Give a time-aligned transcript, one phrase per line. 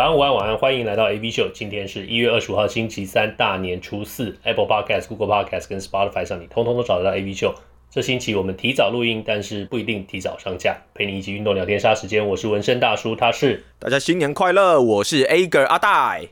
[0.00, 1.50] 早安、午安、晚安，欢迎来到 AV 秀。
[1.52, 4.34] 今天是一月二十五号，星期三，大年初四。
[4.44, 7.54] Apple Podcast、Google Podcast 跟 Spotify 上，你通通都找得到 AV 秀。
[7.90, 10.78] 这星期我们提早录音，但是不一定提早上架。
[10.94, 12.26] 陪你一起运动、聊天、杀时间。
[12.26, 16.28] 我是纹身大叔，他是大家新年快乐，我是 Ager 阿戴。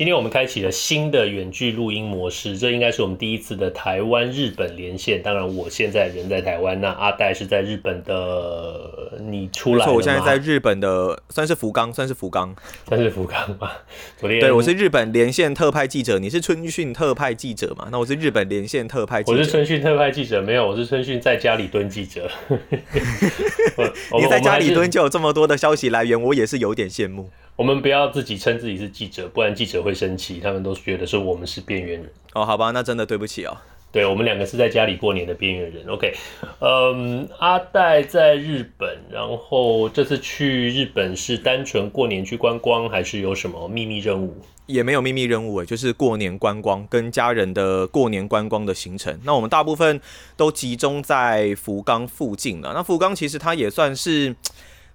[0.00, 5.22] 今天我们开启了新的远距录音模式，这应该是我们第一次的台湾日本连线。
[5.22, 9.12] 当然，我现在人在台湾，那阿戴是在日本的。
[9.20, 9.92] 你出来了吗？
[9.92, 12.56] 我现在在日本的，算是福冈，算是福冈，
[12.88, 13.76] 算是福冈吧。
[14.16, 17.88] 昨天对，我是日本连线特派记者，你是春训特派记者嘛？
[17.92, 19.38] 那我是日本连线特派记者。
[19.38, 22.26] 我是春训特派记者，没有，我是春训在家里蹲记者。
[24.18, 27.28] 你在家里蹲就有这么多的消息来源，我也是有点羡慕。
[27.56, 30.40] 我们不要自己称自己是记者，不然记者会生气。
[30.40, 32.10] 他们都觉得说我们是边缘人。
[32.32, 33.56] 哦，好吧，那真的对不起哦。
[33.92, 35.84] 对，我们两个是在家里过年的边缘人。
[35.88, 36.14] OK，
[36.60, 44.36] 嗯，阿戴在日本，然后这次去日本是单纯过年去观光，还是有什么秘密任务？
[44.66, 49.18] 也没有秘密任务诶，就是过年观光，跟家人的过年观光的行程。
[49.24, 50.00] 那我们大部分
[50.36, 52.72] 都集中在福冈附近了。
[52.72, 54.34] 那福冈其实它也算是。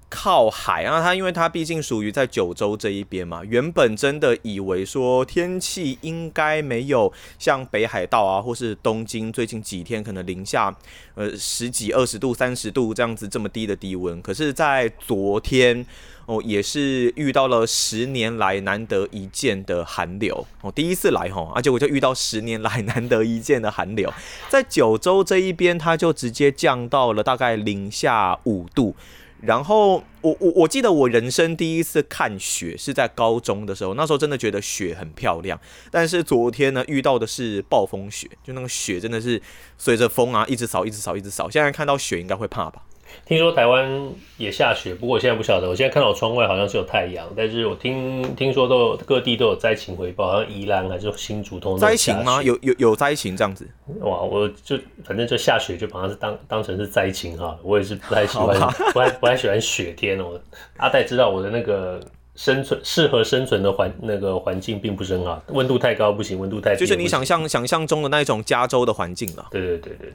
[0.08, 10.74] 靠海啊，它因为它毕竟属于在九州这一边嘛，原本真的以为说天气应该没有像北海道啊，或是东京最近几天可能零下
[11.16, 15.86] 呃十几二十度、三十度这样子这么低的低温，可是，在昨天
[16.28, 24.14] 哦，也是遇到了十年来难得一见的寒流哦，第一次来吼，而且我就遇到十年来难得一见的寒流，
[24.50, 28.96] 在九州这一边，它就直接降到了大概零下五度。
[29.42, 35.60] 然后我我我记得我人生第一次看雪是在高中的时候，那时候真的觉得雪很漂亮。
[35.92, 39.40] 但是昨天呢，遇到的是暴风雪，就那个雪真的是
[39.78, 41.50] 随着风啊一直扫一直扫一直扫。
[41.50, 42.82] 现在看到雪应该会怕吧？
[43.26, 45.68] 听说台湾也下雪，不过我现在不晓得。
[45.70, 52.42] 我现在看到窗外好像是有太阳，但是我听听说都有各地都有灾情回报，好像宜兰还是新竹通灾情吗？
[52.44, 53.68] 有有有灾情这样子？
[54.02, 57.58] 哇，我就反正就下雪就把它是当当成是灾情哈。
[57.64, 58.60] 我也是不太喜欢，
[58.94, 60.40] 不太不太喜欢雪天哦。
[60.78, 62.00] 阿戴知道我的那个。
[62.36, 69.48] 生存适合生存的环那个环境并不是很好，温度太高不行，温度太低就是你想象想象中的那一种加州的环境了。
[69.52, 70.14] 对对对对对，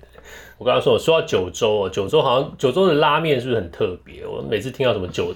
[0.59, 4.27] 我刚刚说我说到九州哦，九州好像九州的拉面是不是很特别？
[4.27, 5.35] 我每次听到什么九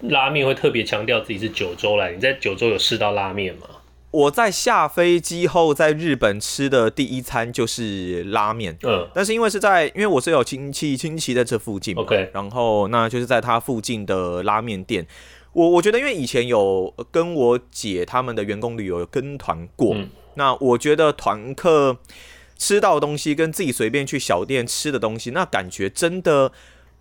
[0.00, 2.12] 拉面会特别强调自己是九州来。
[2.12, 3.66] 你在九州有试到拉面吗？
[4.10, 15.06] 我在下飞机后在日本吃的第一餐就是拉面，嗯，但是因为是在因为我是有亲戚亲戚在这附近，OK，然后那就是在他附近的拉面店。
[15.52, 21.98] 我我觉得，因为以前有跟我姐他们的员工旅游有跟团过，嗯，那我觉得团客
[22.56, 26.52] 吃到的东西跟自己随便去小店吃的东西，那感觉真的。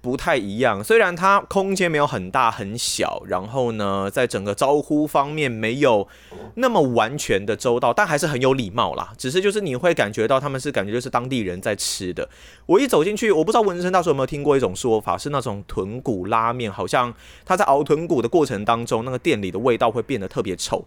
[0.01, 6.07] 不太一样，虽然它空间没有很大很小，然后呢，在整个招呼方面没有
[6.56, 9.13] 那么完全的周到，但还是很有礼貌啦。
[9.16, 12.28] 只是就是你会感觉到他们是感觉就是当地人在吃的。
[12.66, 17.13] 我一走进去，我不知道纹身大叔有没有听过一种说法，是那种豚骨拉面，好像
[17.45, 20.83] 他在熬豚骨的过程当中，那个店里的味道会变得特别臭。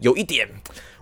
[0.00, 0.48] 有一点，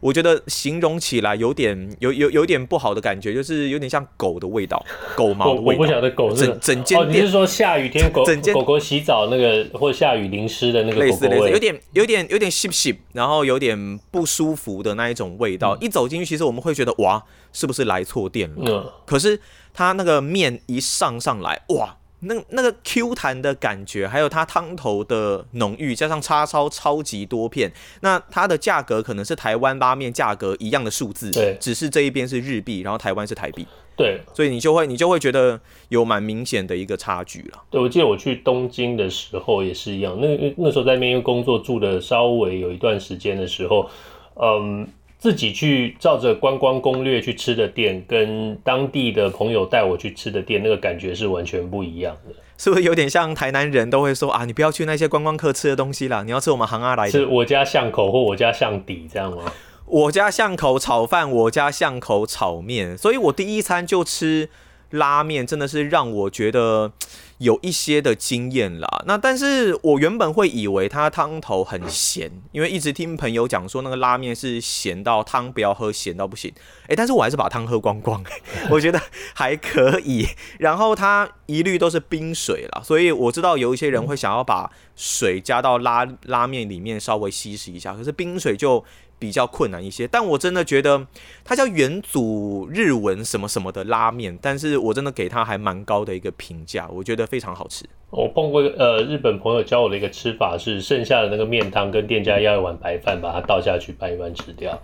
[0.00, 4.84] 我觉得形容起来有点有有有点不好的感觉，就是有点像狗的味道，
[5.16, 5.82] 狗毛的味道。
[5.82, 7.00] 我，晓得狗是整整间店。
[7.00, 8.24] 哦，你是说下雨天狗
[8.54, 11.10] 狗狗洗澡那个，或下雨淋湿的那个狗狗味？
[11.10, 15.76] 类似类似，有点有点有点湿湿，然后有点不舒服的那一种味道。
[15.76, 18.64] 嗯、一走进去，其实我们会觉得哇，是不是来错店了？
[18.66, 18.92] 嗯。
[19.04, 19.38] 可是
[19.74, 21.96] 它那个面一上上来，哇！
[22.26, 27.72] 那那个 Q 弹的感觉，还有它汤头的浓郁，加上叉烧超级多片，
[28.02, 33.66] 那它的价格可能是台湾拉面价格一样的数字，对，只是这一边是日币，然后台湾是台币，
[33.96, 37.62] 对，所以你就会你就会觉得有蛮明显的一个差距了。
[37.70, 43.88] 对，我记得我去东京的时候也是一样，那那时候在那边工作住的稍微有一段时间的时候，
[44.34, 44.86] 嗯。
[45.18, 52.34] 自己去照着观光攻略去吃的店，跟当地的朋友带我去吃的店，那个感觉是完全不一样的。
[52.58, 57.10] 是不是有点像台南人都会说啊，你不要去那些观光客吃的东西啦，你要吃我们行啊来的。
[57.10, 59.52] 是我家巷口或我家巷底这样吗？
[59.84, 64.48] 我家巷口炒饭，我家巷口炒面，所以我第一餐就吃
[64.90, 66.92] 拉面真的是让我觉得
[67.38, 69.02] 有一些的惊艳啦。
[69.06, 76.52] 那但是我原本会以为它汤头很咸，因为一直听朋友讲说那个拉面是咸到汤不要喝，咸到不行。
[76.88, 78.22] 诶，但是我还是把汤喝光光，
[78.70, 79.00] 我觉得
[79.34, 80.26] 还可以。
[80.58, 88.84] 然后它一律都是冰水啦，所以我知道有一些人会想要把水加到拉拉面里面稍微稀释一下，可是冰水就。
[89.18, 91.06] 比较困难一些，但我真的觉得
[91.44, 97.84] 它叫元祖日文什么什么的拉面，但是我真的给它还蛮高的一个评价，我觉得非常好吃。
[98.10, 104.78] 我碰过呃日本朋友教我的一个吃法是，剩下的那个面汤跟店家要一碗白饭，把它倒下去拌一拌吃掉。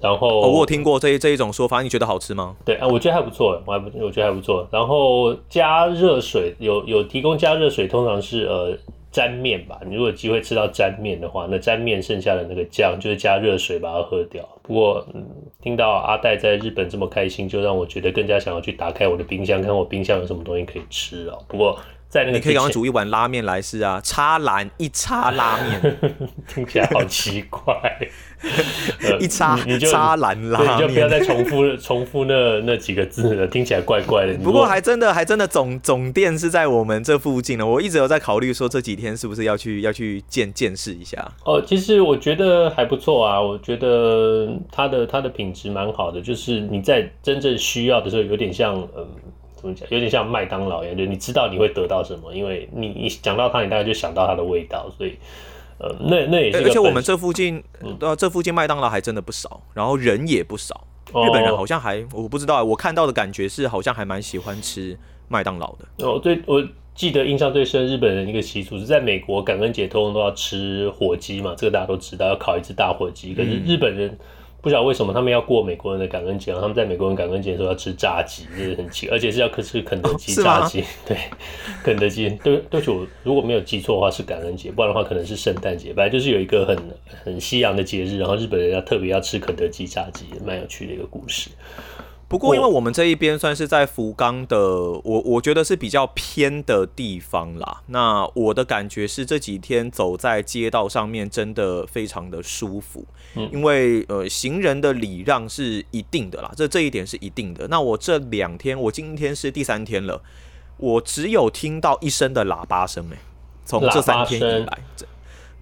[0.00, 2.54] 然后、哦、我有听过这一这一种说法，你觉得好吃吗？
[2.64, 4.68] 对啊，我觉得还不错，我还不我觉得还不错。
[4.70, 8.76] 然后加热水有有提供加热水，通常是呃。
[9.10, 14.46] 沾面吧，你如果机会吃到沾面的话，那沾面剩下的那个酱就是加热水把它喝掉。
[14.62, 15.24] 不过，嗯，
[15.62, 21.38] 听到阿戴在日本这么开心，就让我觉得更加想要去打开我的冰箱，看我冰箱有什么东西可以吃啊。
[21.48, 25.98] 不过，在那个你可以赶快煮一碗拉面来吃啊，叉蓝一叉拉面，
[26.46, 27.74] 听起来好奇怪。
[29.18, 34.34] 一叉 你就叉蓝拉面，你就不要再重复重复那那几个字了，听起来怪怪的。
[34.44, 41.26] 不过还真的还真的总总店是在我们这附近呢，我一直有在考虑说这几天是不是要去要去见见识一下。
[41.44, 55.16] 哦，其实我觉得还不错啊，我觉得它的它的品质蛮好的，就是你在真正需要的时候，有点像嗯，怎么讲，有点像麦当劳一样，就你知道你会得到什么，因为你你讲到它，你大概就想到它的味道，所以。
[55.78, 57.62] 呃，那那也是，而且我们这附近，
[58.16, 60.86] 这附近麦当劳还真的不少，然后人也不少。
[61.10, 64.98] 日本人好像还，我不知道，我看到的感觉是好像还蛮喜欢吃
[65.28, 66.06] 麦当劳的。
[66.06, 73.34] 哦，对，我记得印象最深，日本人一个习俗是在美国感恩节通常都要吃火鸡嘛，这个大家都知道，要烤一只大火鸡。
[73.34, 74.08] 可是日本人。
[74.08, 74.18] 嗯
[74.66, 80.82] 不晓得为什么他们要过美国人的感恩节，他们在美国人感恩节的时候要吃炸鸡，这是很奇，而且是要吃肯德基炸鸡。
[81.06, 81.16] 对，
[81.84, 82.28] 肯德基。
[82.42, 85.92] 对，对不起，我如果没有记错的话是感恩节，不然的话可能是圣诞节。
[85.94, 86.76] 本来就是有一个很
[87.22, 91.48] 很西洋的节日，然后日本人要特别要吃肯德基炸鸡，蛮有趣的一个故事。
[92.28, 97.82] 不过，因为我们这一边算是在福冈的，我我觉得是比较偏的地方啦。
[97.86, 107.68] 那我的感觉是这几天走在街道上面真的非常的舒服，因为呃行人的礼让是一定的啦，这这一点是一定的。
[107.68, 110.20] 那我这两天，我今天是第三天了，
[110.78, 113.14] 我只有听到一声的喇叭声没，
[113.64, 114.78] 从这三天以来。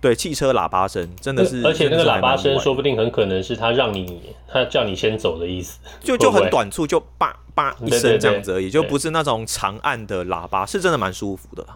[0.05, 11.67] 对，汽车喇叭声真的是，而且那个喇叭声说不定很可能是他让你，他叫你先走的意思，就就很短促，就叭叭一声这样子而已，就不是那种长按的喇叭，是真的蛮舒服的。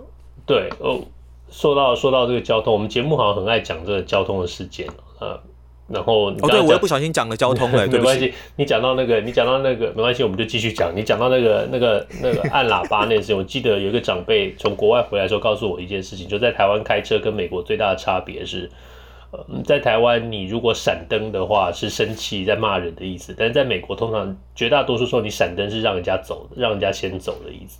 [0.44, 1.00] 对哦，
[1.50, 4.86] 说到说到这个交通，我们节目好像很爱讲这个交通的事件，
[5.20, 5.40] 呃。
[5.88, 8.34] 然后哦，对，我又不小心讲了交通了， 没关系。
[8.56, 10.92] 你讲到那个，你讲到那个，没关系，我们就继续讲。
[10.94, 18.70] 你讲到那个、那个、那个按喇叭那件事，我记得有一个长辈从国外回来的时候告诉我一件事情，就在台湾开车跟美国最大的差别是，
[19.30, 27.78] 呃，在台湾你如果闪灯的话是生气在骂人的意思，但是在美国通常绝大多数时候你闪灯是让人家走的，让人家先走的意思。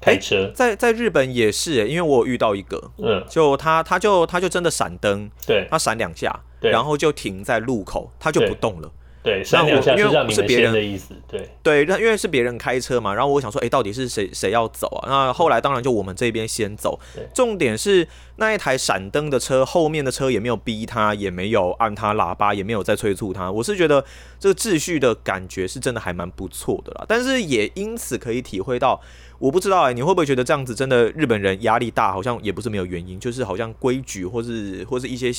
[0.00, 6.40] 开车在在日本也是，因为我有遇到一个，嗯，就他他就他就真的闪灯，对，他闪两下。
[6.62, 8.90] 然后就停在路口，他就不动了。
[9.24, 11.14] 对，闪两下是让你们先的意思。
[11.28, 13.14] 对对，那因为是别人开车嘛。
[13.14, 15.08] 然后我想说，哎，到底是谁谁要走啊？
[15.08, 16.98] 那后来当然就我们这边先走。
[17.32, 23.48] 重点是那一台闪灯的车后面的车也没有逼他，也没有按他喇叭，也没有在催促他。
[23.48, 24.04] 我是觉得
[24.40, 27.04] 这个秩序的感觉是真的还蛮不错的啦。
[27.06, 29.00] 但是也因此可以体会到，
[29.38, 32.10] 我不知道哎，你会不会觉得这样子真的日本人压力大？
[32.12, 35.32] 好像也不是没有原因，就是好像规矩或是或是一些。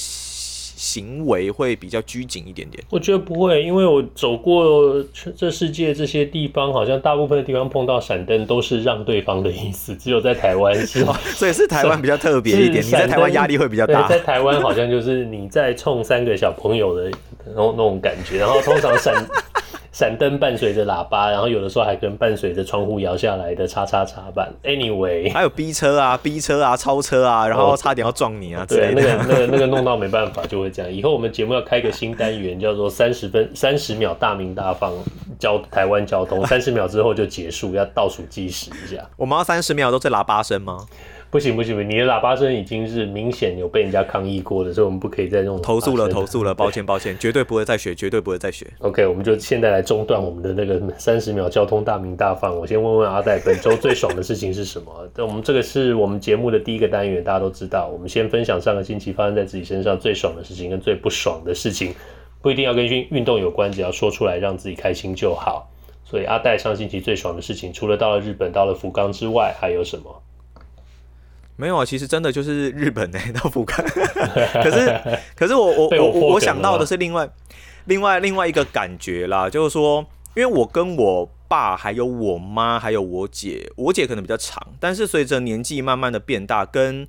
[0.83, 2.83] 行为会比较拘谨一点点。
[2.89, 5.01] 我觉得不会，因为我走过
[5.37, 12.83] 这世界这些地方，好像大部分的地方碰到闪灯都是让对方的意思，只有在台湾是， 所以是台湾比较特别一点。
[12.85, 14.05] 你在台湾压力会比较大。
[14.09, 17.09] 在台湾好像就是你在冲三个小朋友的
[17.45, 19.25] 那种那种感觉，然后通常闪。
[19.93, 24.51] 闪灯伴随着喇叭，然后有的时候还跟伴随着窗户摇下来的叉叉叉板。
[24.63, 29.01] Anyway，还有逼车啊、逼车啊、超车啊，然后差点要撞你啊之类的。
[29.01, 30.91] 对，那个、那个、那个弄到没办法就会这样。
[30.91, 34.91] 以后我们节目要开个新单元，叫做三十分三十秒大鸣大放
[35.37, 39.07] 交台湾交通，三十秒之后就结束，要倒数计时一下。
[39.15, 40.85] 我们要三十秒都是喇叭声吗？
[41.33, 48.67] 不行不行不行，你的喇叭声已经是明显有被人家抗议过的，所以我们不可以再用投诉了，投诉了，抱歉抱歉，绝对不会再学，绝对不会再学。
[48.81, 52.55] OK，我们就现在来中断我们的那个三十秒交通大鸣大放。
[52.55, 55.09] 我先问问阿戴，本周最爽的事情是什么？
[55.17, 57.87] 我们这个是我们节目的第一个单元，大家都知道。
[57.91, 61.95] 我们先分享上个星期发生在自己身上最爽的事情跟最不爽的事情，
[62.43, 65.67] 不一定要跟运运动有关，只要说出来让自己开心就好。
[66.05, 70.21] 所以阿戴上星期最爽的事情，除了到了日本、到了福冈之外，还有什么？
[71.55, 73.77] 没有啊，其实真的就是日本呢、欸， 到福冈。
[74.63, 77.29] 可是，可是我我我我我想到的是另外
[77.85, 80.05] 另外另外一个感觉啦，就是说，
[80.35, 87.07] 因为我跟我爸还有我妈还有我姐，我姐可能比较长，但是随着年纪慢慢的变大，跟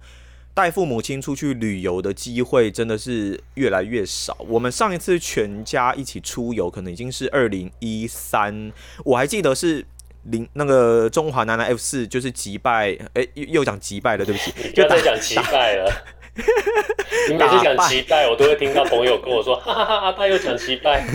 [0.53, 4.37] 带父母亲出去旅游的机会真的是越来越少。
[4.49, 8.73] 我们上一次全家一起出游，可能已经是二零一三，
[9.05, 9.87] 我还记得是。
[10.25, 15.91] 零那个中华男篮 F 四就是击败，哎、欸，又又讲击败了，对不起， 不要再讲击败了。
[17.29, 21.07] 你每次讲击败，我都会听到朋友跟我说，哈哈哈，他又讲击败，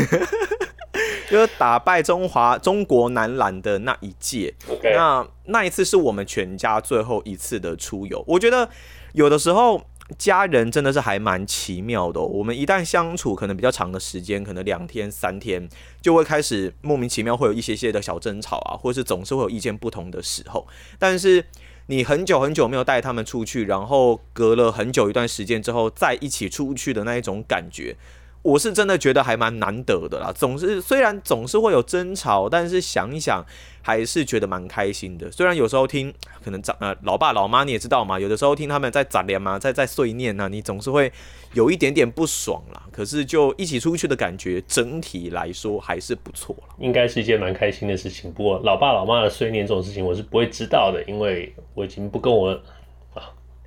[1.30, 4.54] 就是打败中华中国男篮的那一届。
[4.68, 4.96] Okay.
[4.96, 8.24] 那那一次是我们全家最后一次的出游。
[8.28, 8.70] 我觉得
[9.14, 9.82] 有的时候。
[10.18, 12.20] 家人真的是还蛮奇妙的。
[12.20, 15.70] 我们一旦相处可能比较长的时间，可能两天三天，
[16.02, 20.68] 就会开始莫名其妙会有一些些的小争吵啊，或是总是会有意见不同的时候。
[20.98, 21.46] 但是
[21.88, 27.96] 你很久很久没有带他们出去，然后隔了很久一段时间之后再一起出去的那一种感觉。
[28.42, 33.46] 我是真的觉得还蛮难得的啦，总是虽然总是会有争吵，但是想一想
[33.82, 35.30] 还是觉得蛮开心的。
[35.30, 41.12] 虽然有时候听可能长呃老爸老妈你也知道嘛，有的时候听他们在杂连嘛，在在碎念呐，你总是会
[41.54, 42.84] 有一点点不爽啦。
[42.92, 46.56] 可是就一起出去的感觉，整体来说还是不错。
[46.78, 48.32] 应该是一件蛮开心的事情。
[48.32, 52.58] 不过老爸老妈的碎念这种事情，我是不会知道的，因为我已经不跟我。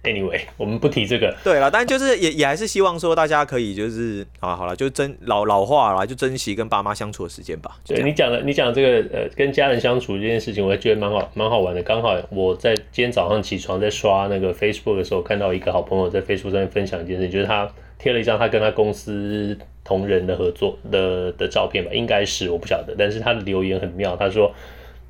[0.04, 1.32] Anyway， 我们不提这个。
[1.44, 7.76] 对了，但就是也也还是希望说大家可以就是啊，好了，就珍老老话啦，就珍惜跟爸妈相处的时间吧。
[7.87, 11.80] 对，你讲的，你讲的这个呃，跟家人相处这件事情，我也觉得蛮好蛮好玩的。
[11.85, 24.52] 刚好我在今天早上起床在刷那个 Facebook 的时候，看到一个好朋友在 Facebook 上面分享一件事情，就是他贴了一张他跟他公司同仁的合作的的照片吧，应该是我不晓得，但是他的留言很妙，他说。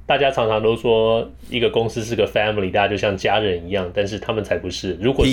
[0.05, 4.99] 大家常常都说一个公司是个 family，大家就像家人一样，但是他们才不是。
[5.01, 5.31] 如果是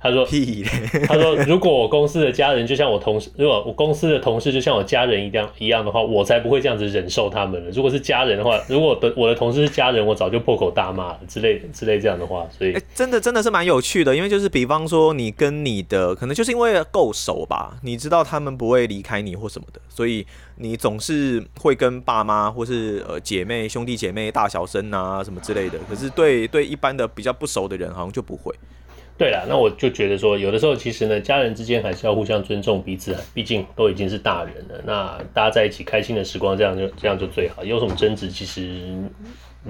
[0.00, 0.26] 他说，
[1.08, 7.70] 他说如果我公司的家人就像我同事，如果我公司的同事就像我家人一样一样的话，我才不会这样子忍受他们了。
[7.70, 12.46] 如果是家人的话，如果的我的同事是家人，我早就破口大骂了之类的之类这样的话。
[12.50, 20.26] 所以，欸、真的真的是蛮有趣的，因为就是比方说你跟你的可能就是因为够熟吧，你知道他们不会离开你或什么的，所以。
[20.56, 28.54] 你总是会跟爸妈或是呃姐妹兄弟姐妹大小声啊什么之类的，可是对对一般的比较不熟的人好像就不会。
[29.16, 34.80] 对了，那我就觉得说，有的时候其实呢，家人之间还是要互相尊重彼此，毕竟都已经是大人了。
[34.84, 37.64] 那大家在一起开心的时光，这样就这样就最好。
[37.64, 38.98] 有什么争执，其实。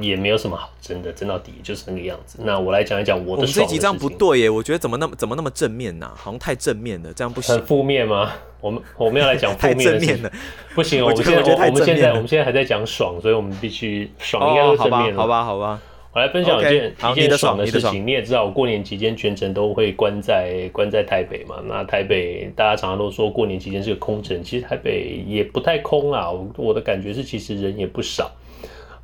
[0.00, 2.38] 也没有什么好争的，争到底就是那个样子。
[2.42, 3.42] 那我来讲一讲我的。
[3.42, 6.14] 我们这集这样不对耶，我觉得怎么那么怎么那么正面呢、啊？
[6.16, 7.54] 好像太正面了，这样不行。
[7.54, 8.32] 很负面吗？
[8.60, 10.32] 我们我们要来讲负面的。
[10.74, 15.80] 不行，我们现在我，我们现在我们现在还在讲爽，所以我们必须爽应该是正面、哦、好吧，好吧，好吧。
[16.14, 17.94] 我来分享一件、okay, 一件爽的事情。
[17.94, 21.56] 你，你也知道，我过年期间全程都会关在关在台北嘛。
[21.66, 26.30] 那台北大家常常都说过年期间是个空城，其实台北也不太空啊。
[26.30, 28.30] 我我的感觉是，其实人也不少。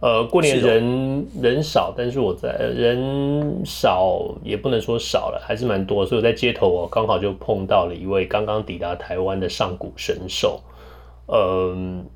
[0.01, 10.63] 呃，过年人人少，但是我在人少也不能说少了，还是蛮多，所以我在街头我刚好就碰到了一位刚刚抵达台湾的上古神兽，
[11.27, 12.07] 嗯，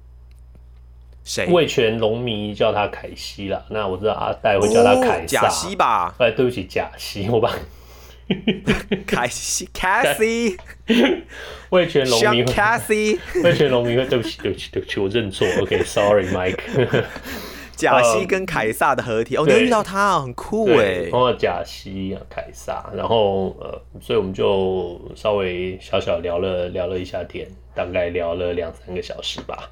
[1.24, 1.46] 谁？
[1.52, 6.14] 味全龙迷叫他凯西啦，那我知道阿戴会叫他凯撒、哦、贾西吧？
[6.18, 7.52] 哎，对不起，假西，我把
[9.06, 10.56] 凯西凯西，
[11.68, 17.04] 味全龙迷凯西，味全龙迷，对不起，对不起，对不起，我认错，OK，Sorry，Mike。
[17.76, 21.08] 贾西跟凯撒的合体、嗯、哦，你会遇到他，很酷哎。
[21.10, 29.70] 碰到贾西、凯撒，然后呃，所以我们就稍微小小聊了聊了一下天，大概聊了两三个小时吧。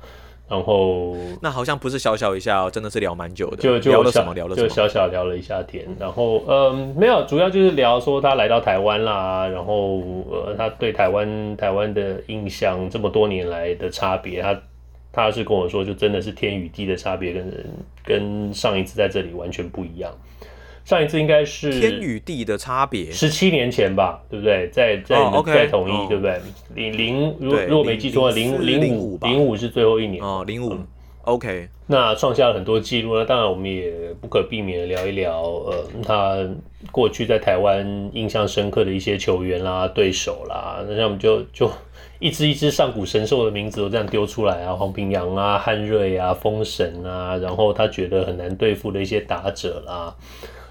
[0.48, 3.56] 然后那好像不是小小一下哦，真的是聊蛮久的。
[3.56, 4.34] 就就聊了什么？
[4.34, 4.68] 聊了什么？
[4.68, 5.86] 就小小聊了一下天。
[5.98, 14.54] 然后嗯，没有，主要就是聊说他来到台湾啦，然后呃，他对台湾台湾的印象这么多年来的差别，他。
[15.12, 17.66] 他是跟我说，就真的是天与地的差别，跟人
[18.02, 20.10] 跟上一次在这里完全不一样。
[20.84, 24.68] 上一次应该是天与地的差别，十七年前吧，对不对？
[24.72, 25.46] 在在、oh.
[25.46, 26.40] 在统一，对不对？
[26.74, 30.76] 零零，如果如果没记错，零零五零五是最后一年哦，零五。
[31.24, 33.16] OK，那创下了很多记录。
[33.16, 36.36] 那当然，我们也不可避免的聊一聊，呃，他
[36.90, 40.84] 过去在台湾印象深刻的一些球员啦、对手啦。
[40.88, 41.70] 那像我们就就。
[42.22, 50.14] 一只一只上古神兽的名字都这样丢出来啊，黄平阳啊、汉瑞啊、封神啊，然后他觉得很难对付的一些打者啦，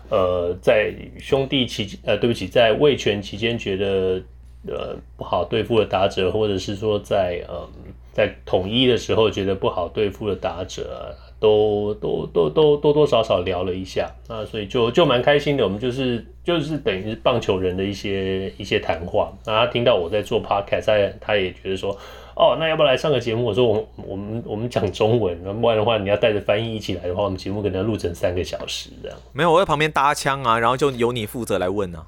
[0.09, 4.21] 呃，在兄弟期呃，对不起，在魏权期间觉得
[4.65, 7.67] 呃不好对付的打者，或者是说在呃
[8.13, 15.63] 在统一的时候觉得不好对付的打者，都都都都多多少少聊了一下，那所以就就蛮开心的。
[15.63, 19.33] 我们就是就是等于是棒球人的一些一些谈话。
[19.47, 21.97] 那他听到我在做 podcast，他他也觉得说，
[22.35, 23.43] 哦，那要不要来上个节目？
[23.45, 29.17] 我说我们我们我们讲中文，那不然的话你要带着翻译一起来的话，我们节目可能要录成三个小时这样。
[29.33, 32.05] 没有，我在旁边搭腔啊，然后就由你负责来问啊。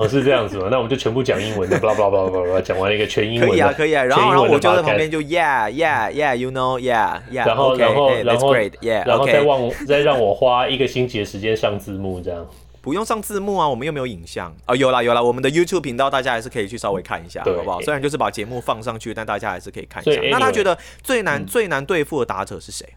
[0.00, 0.68] 哦，是这样子吗？
[0.70, 3.50] 那我们就全部讲英文的，巴拉巴拉巴拉巴拉，讲完了一个全英文。
[3.50, 4.02] 可以啊，可以啊。
[4.02, 7.46] 然后，然后我就在旁边就 Yeah Yeah Yeah，You know，Yeah Yeah。
[7.46, 12.46] 然后，然后，然后，Yeah，然后再让再让我花一个星期的时间上字幕，这样。
[12.82, 14.74] 不用上字幕啊，我们又没有影像哦。
[14.74, 17.78] 有啦有啦，我们的 YouTube 频道大家还是可以去稍微看一下，好不好？
[17.82, 20.18] 虽然就是把节目放上去，但大家还是可以看一下。
[20.30, 22.88] 那他觉得最难最难对付的打者是谁？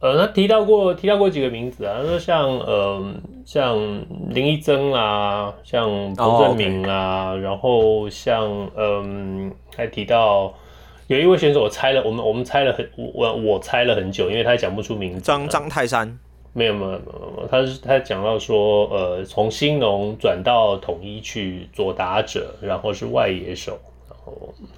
[0.00, 3.14] 呃，他提到过提到过几个名字啊，他说像呃
[3.44, 3.78] 像
[4.30, 7.44] 林一增啊，像彭正明啊，oh.
[7.44, 10.54] 然后像嗯、呃、还提到
[11.06, 15.20] 有一位选手，我猜了，我们我们猜了很我我猜了很久，因为他讲不出名字。
[15.20, 16.18] 张张泰山，
[16.54, 16.94] 没有没有没
[17.42, 23.78] 有，他是他讲到说呃从兴农转到统一去做打者，然后是外野手。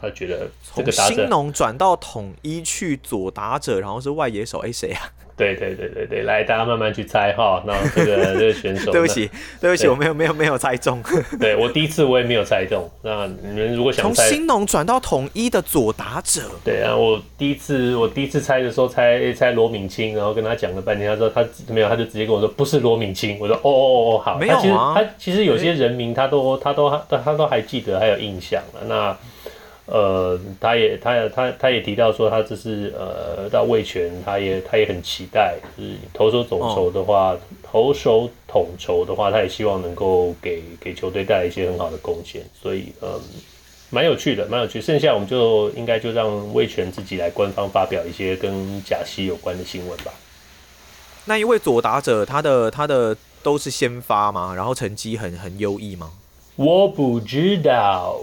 [0.00, 5.00] 他觉得这个从新农转到统一去左打者，然后是外野手，哎，谁啊？
[5.34, 7.60] 对对对对对，来，大家慢慢去猜哈。
[7.66, 9.28] 那这个 这个选手，对不起
[9.60, 11.02] 对不起，我没有没有没有猜中。
[11.40, 12.88] 对我第一次我也没有猜中。
[13.00, 23.38] 那你们如果想猜，从新农转到统一的左打者，对啊，我第一次我第一次猜的时候猜猜罗敏清，然后跟他讲了半天，他说他没有，他就直接跟我说不是罗敏清。
[23.40, 24.92] 我说哦哦哦哦，好，没有啊。
[24.94, 28.84] 他其实他其实有些人名他都他都他他都还记得还有印象了。
[28.86, 29.16] 那。
[29.92, 43.20] 呃，他也，他也，他他也提到说，他这是呃到魏权，他也他也很期待，就是投手总筹的话，哦、投手统筹的话，他也希望能够给给球队带来一些很好的贡献，所以嗯，
[43.90, 44.80] 蛮有趣的，蛮有趣。
[44.80, 50.10] 剩下我们就应该就让魏权自己来官方发表一些跟贾西有关的新闻吧。
[51.26, 54.54] 那一位左打者，他的他的都是先发吗？
[54.56, 56.12] 然后成绩很很优异吗？
[56.56, 58.18] 我不知道。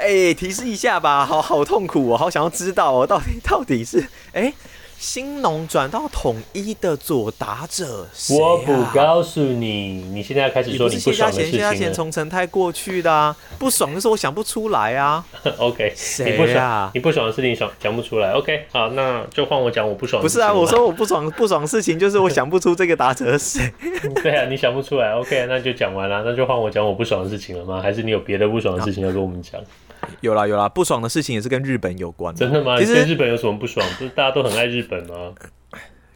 [0.00, 4.00] 哎、欸，提示一下吧，好好痛苦，我好想要知道哦，到底到底是
[4.32, 4.42] 哎。
[4.42, 4.54] 欸
[5.00, 10.04] 兴农转到统一的左打者，啊，我不告诉你。
[10.12, 11.52] 你现在要开始说你不爽的事情了。
[11.52, 15.24] 谢家贤，谢家贤从诚泰过去的，啊，不爽的是我想不出来啊。
[15.56, 16.90] OK，谁啊？
[16.92, 18.32] 你不爽的事情想讲不出来。
[18.32, 20.38] OK，好，那就换我讲我不爽的事情。
[20.38, 23.72] 不是啊，我说我不爽不爽的事情就是我想不出这个打者是谁。
[24.22, 25.14] 对啊，你想不出来。
[25.14, 27.80] OK，那就讲完了，那就换我讲我不爽的事情了吗？
[27.80, 29.58] 还是你有别的不爽的事情要跟我们讲？
[30.20, 32.38] 有啦有啦，不爽的事情也是跟日本有关的。
[32.40, 32.78] 真的吗？
[32.78, 33.86] 其实日本有什么不爽？
[33.98, 35.32] 不是大家都很爱日本吗？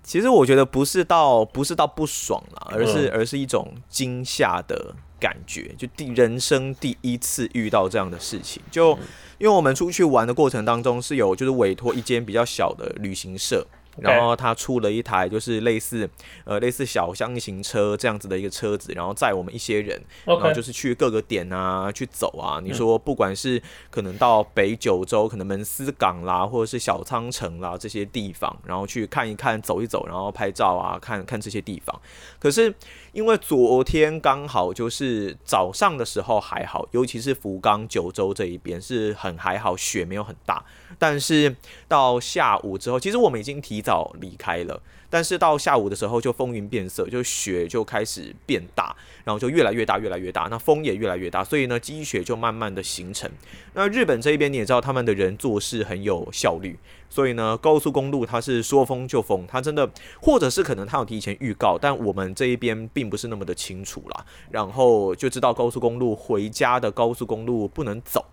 [0.02, 5.74] 其实我觉得不是到不是到不爽啦，而是、嗯、而是一种惊吓的感觉。
[5.78, 8.90] 就第人生第一次遇到这样的事情，就
[9.38, 13.66] 因为我们出去玩的过程当中是有就是委托一间比较小的旅行社。
[13.98, 16.08] 然后他出了一台就是类似
[16.44, 22.60] 呃类似小箱型车这样子的一个车子，然后载我们一些人，然后就是去各个点啊去走啊。
[22.62, 32.00] 你说不管是可能到北九州，可能门司港啦，或者是小仓城啦这些地方，然后去看一看、走一走，然后拍照啊，看看这些地方。
[32.38, 32.74] 可是
[33.14, 40.62] 因为昨天刚好就是早上的时候还好，尤其是福冈九州这一边是很还好，雪没有很大。
[40.98, 41.54] 但是
[41.86, 44.82] 到下午之后，其实我们已经提早离开了。
[45.08, 50.48] 但是到下午的时候，就风云变色，就雪就开始变大，然后就越来越大，越来越大。
[50.50, 53.30] 那风也越来越大，所以呢，积雪就慢慢的形成。
[53.74, 56.76] 那日本这一边你也知道，他们的人做事很有效率，
[57.14, 59.88] 所以呢，高速公路它是说封就封，它真的，
[60.20, 64.26] 或者是可能它有提前预告，但我们这一边并不是那么的清楚啦。
[64.50, 68.24] 然后就知道高速公路回家的高速公路不能走。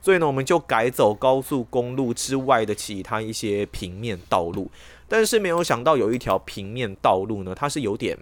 [0.00, 4.70] 所以呢，我们就改走高速公路之外的其他一些平面道路，
[5.06, 8.16] 但是没有想到有一条平面道路呢，它是有点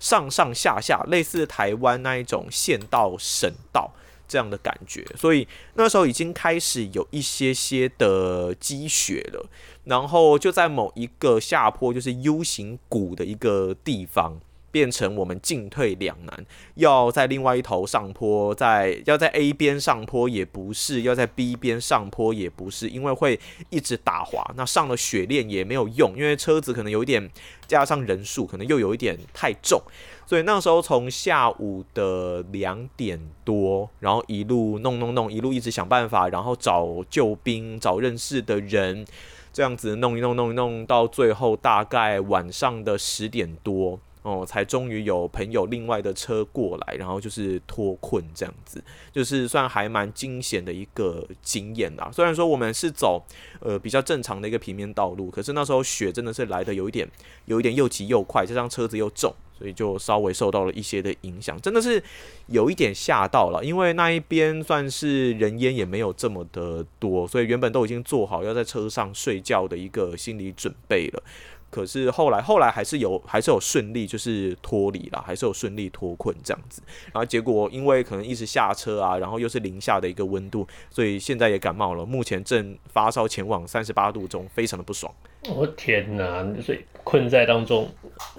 [0.00, 3.92] 上上下下，类似台湾那一种县道、省道
[4.30, 9.44] 这样的感觉，所以那时候已经开始有一些些的积雪了，
[9.82, 14.40] 然后就在某一个下坡，就是 U 型谷的一个地方。
[14.72, 23.40] 变成我们进退两难，要在另外一头上坡，在要在 A 边上坡也不是，要在 B 边上坡也不是，因为会
[23.70, 24.48] 一直打滑。
[24.56, 27.28] 那上了雪链也没有用，因为车子可能有一点，
[27.66, 29.82] 加上人数可能又有一点太重，
[30.30, 39.04] 所以那时候从下午的两点多，然后一路弄弄弄，一路一直想办法，然后找救兵，找认识的人，
[39.52, 43.98] 这样子弄一弄弄一弄，到最后大概晚上的十点多。
[44.22, 52.08] 哦，才终于有朋友另外的车过来，然后就是脱困这样子，就是算还蛮惊险的一个经验啦。
[52.12, 53.20] 虽然说我们是走
[53.60, 57.10] 呃比较正常的一个平面道路，可是那时候雪真的是来得有一点，
[57.46, 62.02] 有一点又急又快，这辆车子又重，所以就稍微受到了一些的影响，真的是
[62.46, 63.62] 有一点吓到了。
[63.62, 71.22] 因为那一边算是人烟也没有这么的多，所以原本都已经做好要在车上睡觉的一个心理准备了。
[71.70, 76.82] 可是后来，后来还是有，还是有顺利，就是脱离了，还是有顺利脱困这样子。
[77.12, 82.04] 然后结果因为可能一直下车啊，然后又是零下的一个温度，所以现在也感冒了。
[82.04, 85.12] 目前正发烧前往三十八度中，非常的不爽。
[85.48, 86.44] 我、天哪！
[86.60, 87.88] 所以困在当中，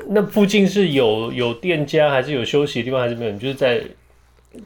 [0.09, 3.31] 那附近是有有店家，还是有休息的地方，还是没有？
[3.31, 3.81] 你就是在。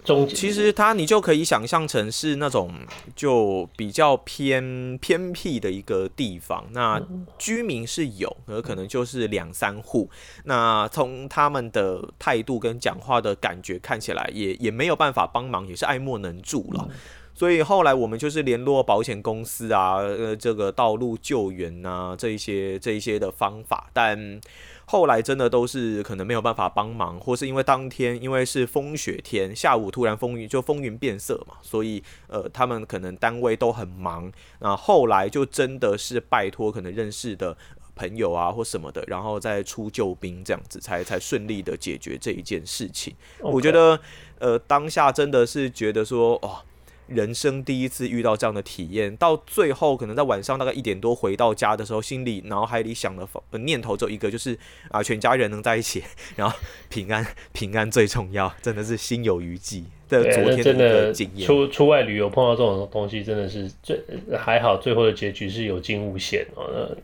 [0.04, 2.74] 中其实它你就可以想象成是那种
[3.16, 7.02] 就比较偏偏僻的一个地方，那
[7.38, 10.10] 居民是有，而可能就是两三户。
[10.46, 16.90] 那从他们的态度跟讲话的感觉看起来也，也也没有办法帮忙，也是爱莫能助了。
[17.36, 24.42] 所以后来我们就是联络保险公司啊，呃，这个道路救援啊，这一些这一些的方法，但。
[24.88, 34.32] 后来真的都是可能没有办法帮忙，或是因为当天因为是风雪天，下午突然风云就风云变色嘛，所以呃他们可能单位都很忙。
[34.60, 37.58] 那后来就真的是拜托可能认识的
[37.96, 43.16] 朋友啊或什么的，然后再出救兵这样子，才才顺利的解决这一件事情。
[43.40, 44.00] 我觉得
[44.38, 46.62] 呃当下真的是觉得说哦。
[47.08, 53.28] 人生第一次遇到这样的体验，到最后可能在晚上大概一点多回到家的时候，心里脑海里想的
[53.60, 54.58] 念头只有一个，就是
[54.90, 56.04] 啊，全家人能在一起，
[56.36, 56.58] 然后
[56.90, 59.84] 平安平安最重要，真的是心有余悸。
[60.08, 64.00] 对，昨天的经验，出出外旅游碰到这种东西，真的是最
[64.38, 66.96] 还好，最后的结局是有惊无险哦。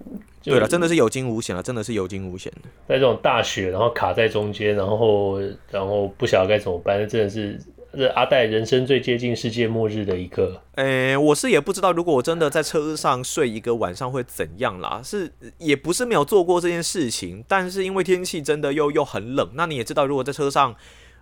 [0.44, 2.70] 对了，真的是有惊无险了，真的是有惊无险的。
[2.88, 7.60] 在这种大雪，然后卡在中间，然后然后不晓得该怎么办，真的是。
[7.94, 10.62] 是阿戴人生最接近世界末日的一刻。
[10.76, 15.02] 诶、欸，我是也不知道，如果我真的在车上睡一个晚上会怎样啦。
[15.04, 20.76] 是也不是没有做过这件事情，但是因为天气真的又又很冷，那你也知道，如果在车上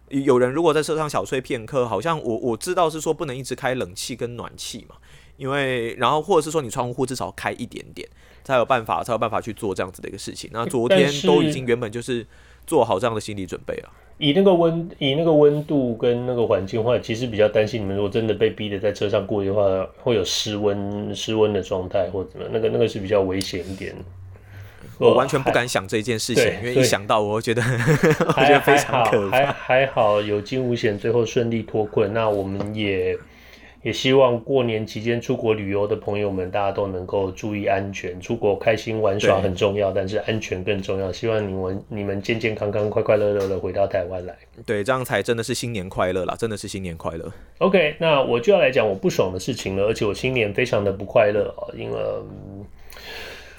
[0.09, 4.95] 有人如果在车上小睡片刻，好像我我知道是说不能一直开冷气跟暖气嘛，
[5.37, 8.07] 因为然后或者是说你窗户至少开一点点，
[8.43, 10.49] 才有办法才有办法去做这样子的一个事情。
[10.53, 12.25] 那昨天都已经原本就是
[12.67, 13.89] 做好这样的心理准备了。
[14.19, 19.63] 以那个温，以那个温度跟那个环境的话，其实比较担心你们如果真的被逼的在车上过夜的话，
[19.97, 23.95] 会有失温、失温的状态或者怎么，那个那个是比较危险一点。
[24.99, 27.63] 我完全不敢想这件事情，因为一想到我觉得，
[28.27, 29.37] 我觉得非常可怕。
[29.37, 32.13] 还还好有惊无险，最后顺利脱困。
[32.13, 33.17] 那我们也。
[33.81, 38.19] 也希望过年期间出国旅游的朋友们，大家都能够注意安全。
[38.19, 41.11] 出国开心玩耍很重要，但是安全更重要。
[41.11, 44.35] 希望你们你们健健康康、快快乐乐的回到台湾来。
[44.65, 46.35] 对，这样才真的是新年快乐啦！
[46.37, 47.31] 真的是新年快乐。
[47.59, 51.97] OK，那我就要来讲我不爽的事情了，而且我新年非常的不快乐啊，因为。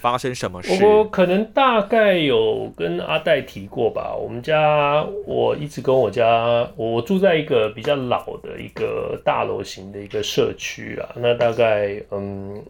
[0.01, 0.85] 发生什么事？
[0.85, 4.17] 我可能大概有跟阿戴提过吧。
[4.17, 11.09] 我们家我一直跟我家，我住在一个比较老的一个大楼型的一个社区啊。
[11.17, 12.61] 那大概嗯，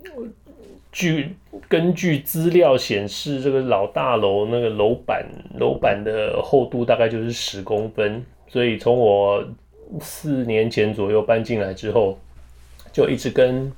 [0.90, 1.34] 据
[1.68, 5.24] 根据资料显示，这个老大楼那个楼板
[5.56, 8.24] 楼板的厚度大概就是十公分。
[8.48, 9.44] 所以从我
[10.00, 12.18] 四年前左右搬进来之后，
[12.92, 13.72] 就一直跟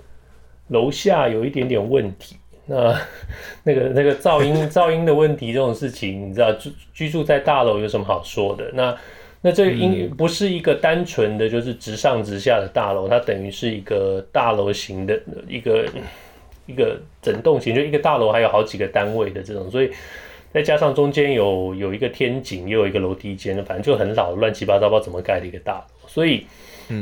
[0.69, 2.37] 楼下有一点点问题。
[2.73, 2.99] 那
[3.65, 8.71] 那个那个噪音 噪音的问题这种事情，你知道居居住在大楼有什么好说的？
[8.73, 8.97] 那
[9.43, 15.87] 那这应不是一个单纯的就是直上直下的大楼，它等于是一个大楼型的一个
[16.67, 19.91] 一个整栋型，就一个大楼还有好几个单位的这种，所以
[20.53, 26.47] 再加上中间有有一个天井，又有一个楼梯间，反正就很老乱七八糟，不知道怎么盖的一个大楼，所以。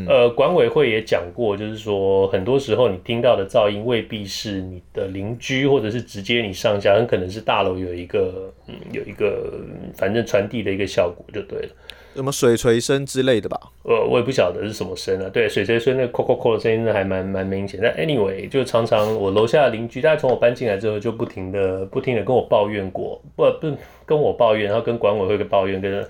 [0.09, 9.53] 呃，管委会也讲过，就是说，很多时候你听到的噪音未必是你的邻居，或者是直接你上下，很可能是大楼有一个，嗯，有一个，
[9.97, 11.69] 反正传递的一个效果就对了。
[12.15, 13.57] 什么水锤声之类的吧？
[13.85, 15.31] 呃，我也不晓得是什么声啊。
[15.33, 17.79] 对，水锤声那个“扣扣扣”的声音还蛮蛮明显。
[17.81, 26.05] 但 anyway，就常常我楼下的邻居，大家从我搬进来之后，就不停的不停的跟我抱怨过，不不跟我抱怨，然后跟管委会的抱怨跟。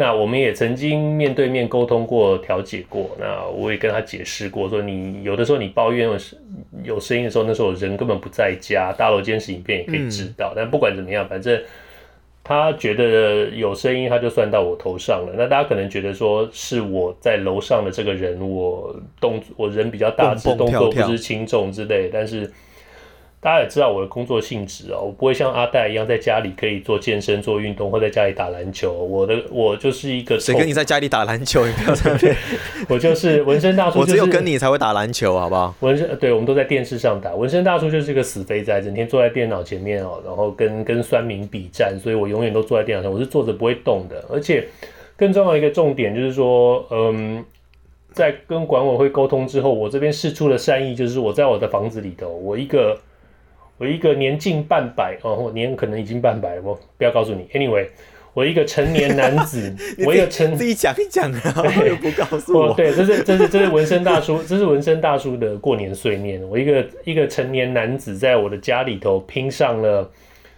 [0.00, 3.10] 那我们也曾经面对面沟通过、调解过。
[3.20, 6.08] 那我也跟他解释过，说你有的时候你抱怨
[6.82, 10.52] 有声音的时候，那时候人根本不在家，大楼监视影片也可以知道。
[10.52, 11.62] 嗯、但不管怎么样，反正
[12.42, 15.34] 他觉得有声音，他就算到我头上了。
[15.36, 22.08] 那大家可能觉得说是我在楼上的这个人，我动我人比较大，动作不知轻重之类。
[22.10, 22.50] 但是
[23.42, 28.92] 大家也知道我的工作性质哦，我不会像阿戴一样在家里可以做健身、做运动，或在家里打篮球。
[28.92, 31.66] 我的我就是一个谁跟你在家里打篮球？
[31.66, 32.36] 你不要在那边。
[32.86, 35.74] 我就是纹身大叔，就是，我只有跟你才会打篮球，好不好？
[35.80, 37.34] 纹身，对，我们都在电视上打。
[37.34, 44.22] 纹身大叔就是一个死肥宅，整天坐在电脑前面哦，然后跟跟酸民比战，所以我永远都坐在电脑上，我是坐着不会动的。
[44.30, 44.68] 而且
[45.16, 47.42] 更重要的一个重点就是说，嗯。
[48.12, 52.98] 在跟管委会沟通之后，我这边释出了善意，就是我在我的房子里头，我一个
[53.80, 57.48] 我一个年近半百哦，我年可能已经半百了，我不要告诉你。
[57.54, 57.86] Anyway，
[58.34, 62.74] 我一个成年男子， 我一个成自己讲一讲， 然后又不告诉我。
[62.74, 66.46] 对，这是这是这是纹身大叔， 这是纹身大叔的过年碎念。
[66.46, 70.10] 我一个一个成年男子，在我的家里头拼上了，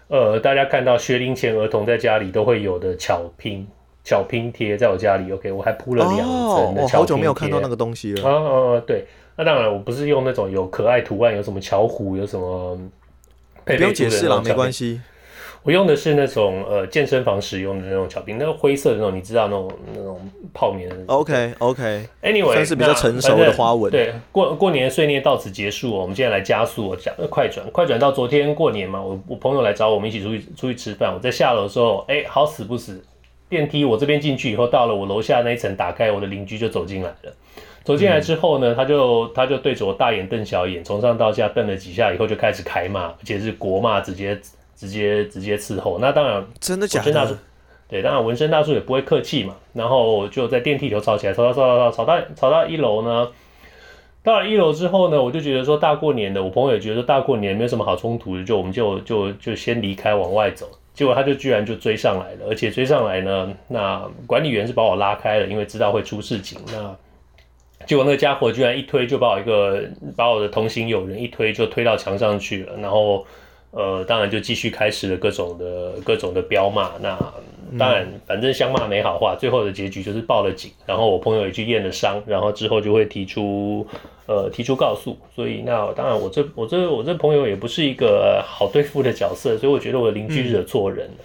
[0.08, 3.64] 呃，大家看到学龄前儿童在家里都会有的巧拼。
[4.02, 6.82] 巧拼贴在我家里，OK，我还铺了两层的巧拼贴。
[6.82, 8.28] 我好久没有看到那个东西了。
[8.28, 8.82] 啊啊啊！
[8.85, 9.04] 对，
[9.37, 12.76] 那当然我不是用那种有可爱图案，有什么巧虎，有什么。
[13.64, 15.01] 不用解释了，没关系。
[15.64, 20.20] 我用的是那种呃健身房使用的那种巧冰，那个灰色的那种，你知道那种那种
[20.53, 20.96] 泡棉的。
[21.07, 22.05] OK OK。
[22.20, 23.88] Anyway，算是比较成熟的花纹。
[23.88, 33.01] 对，过过年的岁念到此结束，我们现在来加速，我讲快转，快转到昨天过年嘛，我我朋友来找我们一起出去出去吃饭，我在下楼的时候，哎，好死不死。
[33.48, 37.33] 电梯我这边进去以后，到了我楼下那一层，打开，我的邻居就走进来了。
[37.85, 44.38] 走进来之后呢，他就他就对着我大眼瞪小眼，从上到下瞪了几下以后，就开始开骂，而且是国骂，直接
[44.77, 45.99] 直接直接伺候。
[45.99, 47.38] 那当然，真的假的？
[47.88, 49.55] 对，当然纹身大叔也不会客气嘛。
[49.75, 53.29] 然后就在电梯里头吵起来，吵吵吵吵吵到吵到一楼呢。
[54.23, 60.68] 到了一楼之后呢，我就觉得说大过年的，我朋友也觉得大过年没有什么好冲突的，就我们就就就先离开，往外走。
[60.95, 66.61] 结果他就居然就追上来了，而且追上来呢，那管理员是把我拉开了，因为知道会出事情。
[66.68, 66.95] 那
[67.87, 69.83] 结果那个家伙居然一推就把我一个
[70.16, 73.27] 把我的同行友人一推就推到墙上去了，然后
[73.71, 76.92] 呃，当然就继续开始了各种的各种的彪骂。
[77.01, 77.18] 那
[77.79, 83.87] 当然反正相骂没好话，最后的结局就是报了警，然后我朋友也去验了伤，然后之后就会提出。
[84.25, 91.14] 呃，提出告诉，所以那当然我这我这我这朋友也不是一个好对付的角色，所以我觉得我的邻居惹错人了。
[91.18, 91.25] 嗯、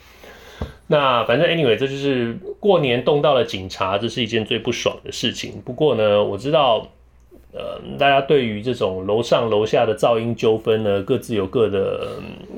[0.88, 5.62] 那反正 anyway，这就是过年冻到了警察，这是一件最不爽的事情。
[5.64, 6.88] 不过呢，我知道，
[7.54, 12.08] 呃，大家对于这种楼上楼下的噪音纠纷呢，各自有各的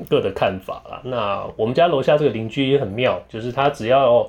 [0.08, 1.00] 各的看法啦。
[1.04, 4.26] 那我们家楼下这个邻居也很妙，就是他只要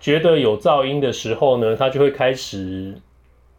[0.00, 2.94] 觉得有噪音的时候呢，他就会开始。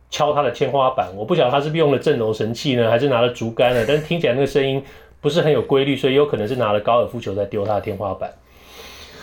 [0.09, 3.83] 敲他的天花板，我不晓得他是用了震楼神器呢，还是拿了竹竿呢？
[3.87, 4.79] 但是听起来那个声音
[5.19, 8.31] 不是很有规律，所以有可能是拿了高尔夫球在丢他的天花板。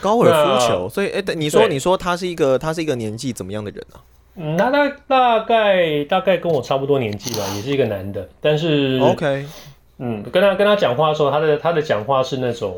[0.01, 4.01] 高尔夫球，所以哎，你说你说他是一个他是一个年纪怎么样的人啊？
[4.37, 9.47] 嗯，他大大概大概跟我差不多年纪吧，也是一个男的，但是 OK，
[9.99, 12.75] 嗯，跟他跟他讲话的时候，他的他的讲话是那种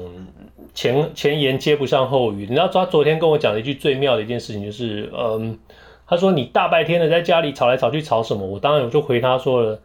[0.75, 2.47] 前前言接不上后语。
[2.49, 5.59] 你知道他昨天跟我讲了一句最妙的一件事情，就是嗯。
[6.05, 9.81] 他说：“你大白天的在家里吵来吵去，吵什么？”我当然我就回他说了：“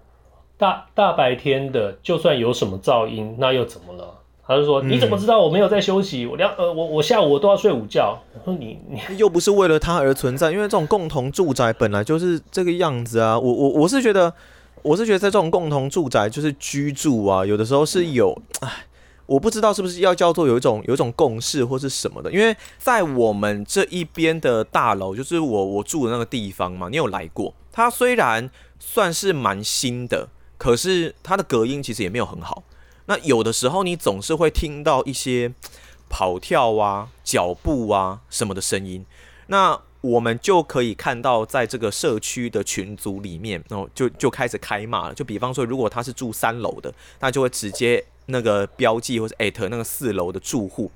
[0.58, 4.16] 大大白天的，就算有什么噪音，那又怎么了？”
[4.48, 6.26] 他就说：“你怎么知道我没有在休息？
[6.26, 13.38] 我两呃，我我下午我都要睡午觉。”我说：“你你 又不是为了他而存在，因为这种共同住宅本来就是这个样子啊。
[13.38, 14.34] 我我我是觉得，
[14.82, 18.86] 我是觉得在这种共同住宅就是居住啊，有的时候是有唉。”
[19.28, 27.54] 我不知道是不是要叫做有一种有一种共识或是什么的，因为在我们这一边的大楼，就是我我住的那个地方嘛，你有来过？
[27.70, 32.64] 它虽然算是蛮新的，可是它的隔音其实也没有很好。
[33.08, 35.52] 那有的时候你总是会听到一些
[36.08, 39.06] 跑跳啊、脚步啊什么的声音，
[39.48, 45.14] 那我们就可以看到在这个社区的群组里面，然后就就开始开骂了。
[45.14, 48.06] 就比方说，如果他是住三楼的，那就会直接。
[48.30, 50.92] 那个标记或者艾特那个四楼的住户，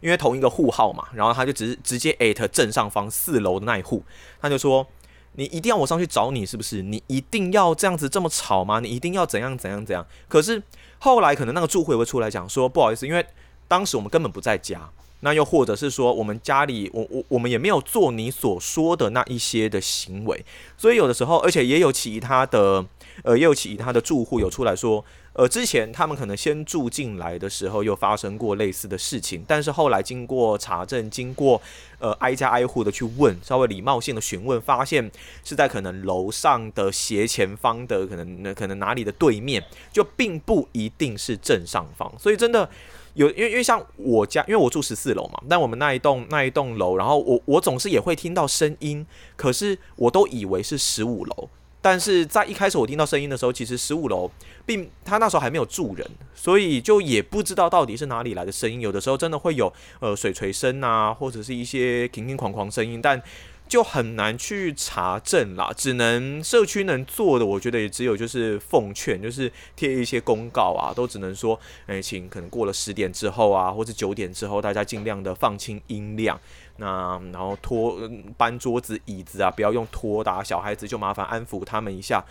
[0.00, 4.04] 因为同一个户号嘛，然后他就直直接艾特正上方四楼的那一户，
[4.40, 4.86] 他就说
[5.34, 6.82] ：“你一定要我上去找你是不是？
[6.82, 8.78] 你一定要这样子这么吵吗？
[8.78, 10.62] 你一定要怎样怎样怎样？”可是
[11.06, 13.24] 后来可能那个住户也会出来讲说：“不好意思，因为
[13.68, 14.90] 当时我们根本不在家，
[15.20, 20.44] 那又或者是说我们家里我我我们也没有做你所说的那一些的行为，
[20.76, 22.84] 所以有的时候，而且也有其他的
[23.22, 25.04] 呃，也有其他的住户有出来说。”
[25.38, 31.60] 呃，之前他们可能先住进来的时候，又发生过类似的事情，但是后来经过查证，经过
[31.98, 35.10] 呃挨家挨户的去问，稍微礼貌性的询问，发现
[35.44, 42.66] 是在可能楼上的斜前方的可能那可能哪里的对面，就并不一定是正上方，所以真的
[43.12, 51.50] 有，因为因为像我家，因为我住十四楼嘛，但我们那一栋那一栋楼，然后我我总是也会听到声音，可是我都以为是十五楼。
[51.88, 54.28] 但是在一开始我听到声音的时候，其实十五楼
[54.66, 58.80] 并他那时候还没有住人，所以就也不知道到底是哪里来的声音。
[58.80, 63.22] 有的时候真的会有呃水锤声啊，或者是一些叮叮哐哐声音，但
[63.68, 65.72] 就很难去查证啦。
[65.76, 76.40] 只能社区能做的，我觉得也只有就是奉劝，就是贴一些公告啊，都只能说，哎，请可能过了十点之后啊，或者九点之后，大家尽量的放轻音量。
[76.78, 77.98] 那然后拖
[78.36, 82.24] 搬桌子椅子啊，不要用拖打小孩子，就麻烦安抚他们一下。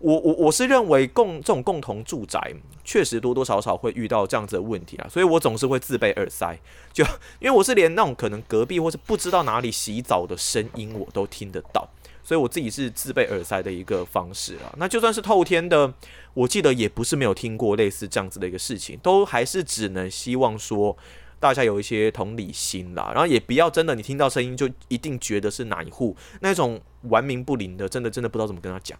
[0.00, 6.56] 我我我是认为共这种共同住宅确实多多少少会遇到这样子的问题啊，所以我总是会自备耳塞，
[6.92, 7.04] 就
[7.40, 11.88] 因为我是连那种可能隔壁或是不知道哪里洗澡的声音我都听得到，
[12.22, 14.72] 所以我自己是自备耳塞的一个方式啊。
[14.76, 15.92] 那就算是透天的，
[16.32, 20.96] 我记得也不是没有听过类似这样子的一个事情，都还是只能希望说。
[21.40, 28.98] 大家有一些同理心啦，然后也不要真的你听到声音就一定觉得是哪一户那种玩名不灵的，真的真的不知道怎么跟他讲。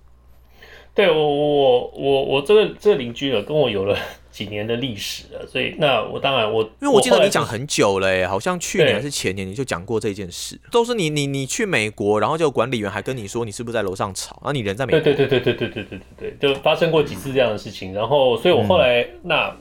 [0.95, 3.97] 对我我我我这个这个邻居呢，跟我有了
[4.33, 19.57] 几年的历史了，所以那我当然我因为我记得你讲很久了，诶，好像去年还是前年你就讲过这件事，都是你你你去美国，然后就管理员还跟你说你是不是在楼上吵，然后你人在美国，对对对对对对对对对对，就发生过几次这样的事情，然后所以我后来、嗯、那。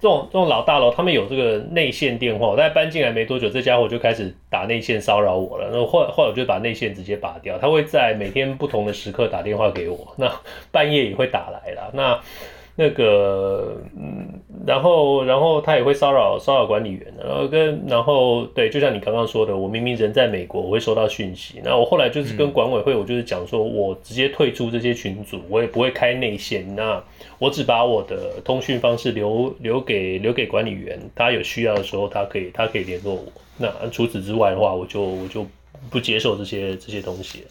[0.00, 2.48] 这种这种老大楼，他们有这个内线电话。
[2.48, 5.68] 我在搬进来没多久，这家伙就开始打内线骚扰我了。
[5.70, 7.58] 那后后来后来我就把内线直接拔掉。
[7.58, 10.32] 他会在每天不同的时刻打电话给我，那
[10.72, 11.90] 半夜也会打来了。
[11.92, 12.18] 那
[12.80, 21.60] 那个嗯，然后然后他也会骚扰骚扰管理员，然后跟然后对，就像你刚刚说的，我明明人在美国，我会收到讯息。
[21.62, 26.74] 那我后来就是跟管委会，我就是讲说，我直接退出这些群组，我也不会开内线。
[26.74, 27.02] 那
[27.38, 33.24] 我只把我的通讯方式留留给留给管理员，他有需要的时候，他可以他可以联络我。
[33.58, 35.44] 那除此之外的话，我就我就
[35.90, 37.44] 不接受这些这些东西。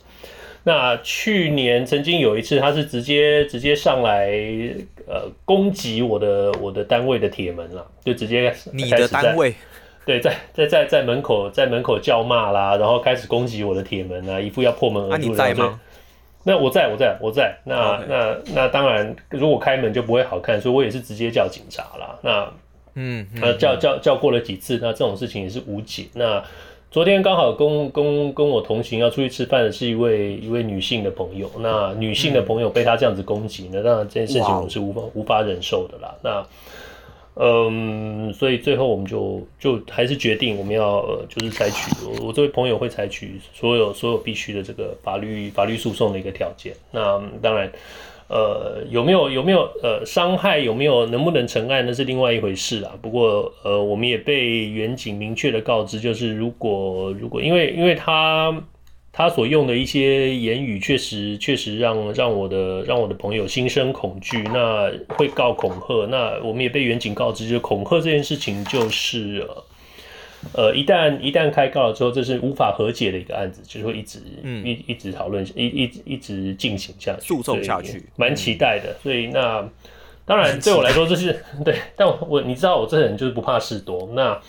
[0.63, 4.29] 那去年曾经有一次，他是直接直接上来，
[5.07, 9.53] 呃，攻击我的我的单位的铁门了，就直接你的单位，
[10.05, 15.79] 对，在在在在门口在门口叫骂啦，然后开始攻击我的铁门啊，一副要破门而入的样子。
[16.43, 22.17] 那我在我在我在，那.那那当然，如果开门就不会好看，所以我也是直接叫警察啦。
[22.21, 22.49] 那
[22.95, 26.05] 嗯，那叫叫叫过了几次，那这种事情也是无解。
[26.13, 26.41] 那
[26.91, 36.15] 昨天刚好跟跟跟我同行要出去吃饭的是一位一位女性的朋友，那女性的朋友被他这样子攻击，那当然这件事情我是无法无法忍受的啦。
[36.23, 36.43] 那
[37.35, 46.73] 嗯，所以最后我们就就还是决定我们要呃就是采取我我这位朋友会采取所有所有必须的这个法律法律诉讼的一个条件。
[46.91, 47.71] 那当然。
[48.29, 52.93] 呃，有没有有没有呃伤害有没有能不能成案那是另外一回事啊。
[53.01, 58.55] 不过呃，我们也被远景明确的告知，就是如果如果因为因为他
[59.11, 66.05] 他所用的一些言语确实确实让让我的让我的朋友心生恐惧，那会告恐吓。
[66.05, 69.45] 那我们也被远景告知，就恐吓这件事情就是。
[69.47, 69.63] 呃
[70.53, 78.95] 呃，一旦一旦开告了之后，这是无法和解的一个案子，就是会一直、嗯、一一直讨论，一一一直进行下去，诉讼下去，蛮期待的。
[79.03, 79.67] 所以那
[80.25, 84.09] 当然 对我来说，这是对，但我我你知道，我这人就是不怕事多。
[84.13, 84.39] 那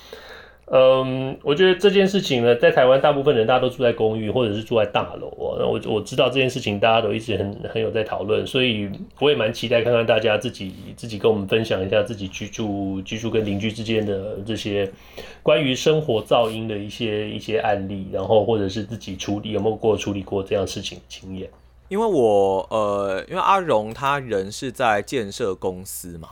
[0.72, 5.56] 嗯，我觉得这件事情呢，在台湾大部分人大家都住在公寓或者是住在大楼哦。
[5.58, 14.88] 那我我知道这件事情大家都一直很很有在讨论，所以我也蛮期待看看大家自己自己跟我们分享一下自己居住居住跟邻居之间的这些
[15.42, 21.50] 关于生活噪音的一些一些案例，然后或者是自己处理有没有过处理过这样事情经验。
[21.88, 26.28] 因为我呃，因为阿荣他人是在建设公司嘛。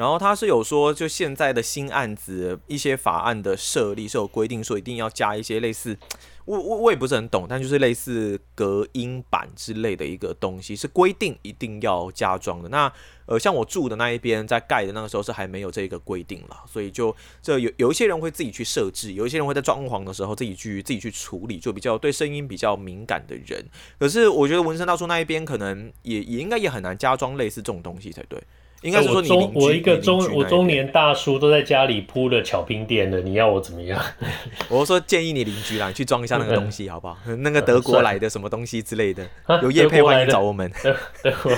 [0.00, 5.94] 然后他是有说，就现在的新案子一些法案的设立是有规定说一定要加一些类似，
[6.46, 12.70] 我我我也不是很懂，但就是类似隔音板之类的一个东西是规定一定要加装的。
[12.70, 12.90] 那
[13.26, 23.62] 呃，像我住的那一边在盖的那个时候是还没有这个规定了，所以就这有有一些人会自己去设置，有一些人会在装潢的时候自己去自己去处理，就比较对声音比较敏感的人。
[23.98, 28.42] 可是我觉得文山大叔那一边可能也也应该也很难加装类似这种东西才对。
[28.82, 34.00] 应该是说中我一个中我中年大叔都在家里铺了巧冰垫的，你要我怎么样？
[34.68, 37.16] 我说建议你邻居啦，你去装一下那个东西好不好？
[37.40, 39.26] 那个德国来的什么东西之类的，
[39.62, 40.70] 有业配欢迎找我们。
[41.22, 41.52] 德国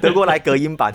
[0.00, 0.92] 德国来隔音板。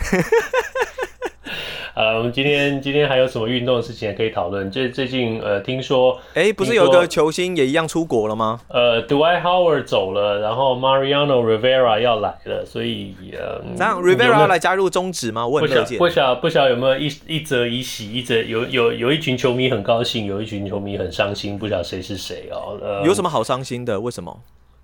[1.96, 4.70] 呃，我们今天今天还有什么运动的事情可以讨论？
[4.72, 8.60] 最最近呃，听说哎，不是有个球星也一样出国了吗？
[8.70, 15.46] 呃，Dwight Howard 走了，然后 Mariano Rivera 要来了，所以呃，这样 Rivera 要来加入中止吗？
[15.46, 15.98] 我很了解。
[16.00, 22.78] 不晓不晓有没有一一则一喜，一则有有有一群球迷很高兴，有一群球迷很伤心，不晓得谁是谁哦。
[22.82, 24.00] 呃，有什么好伤心的？
[24.00, 24.36] 为什么？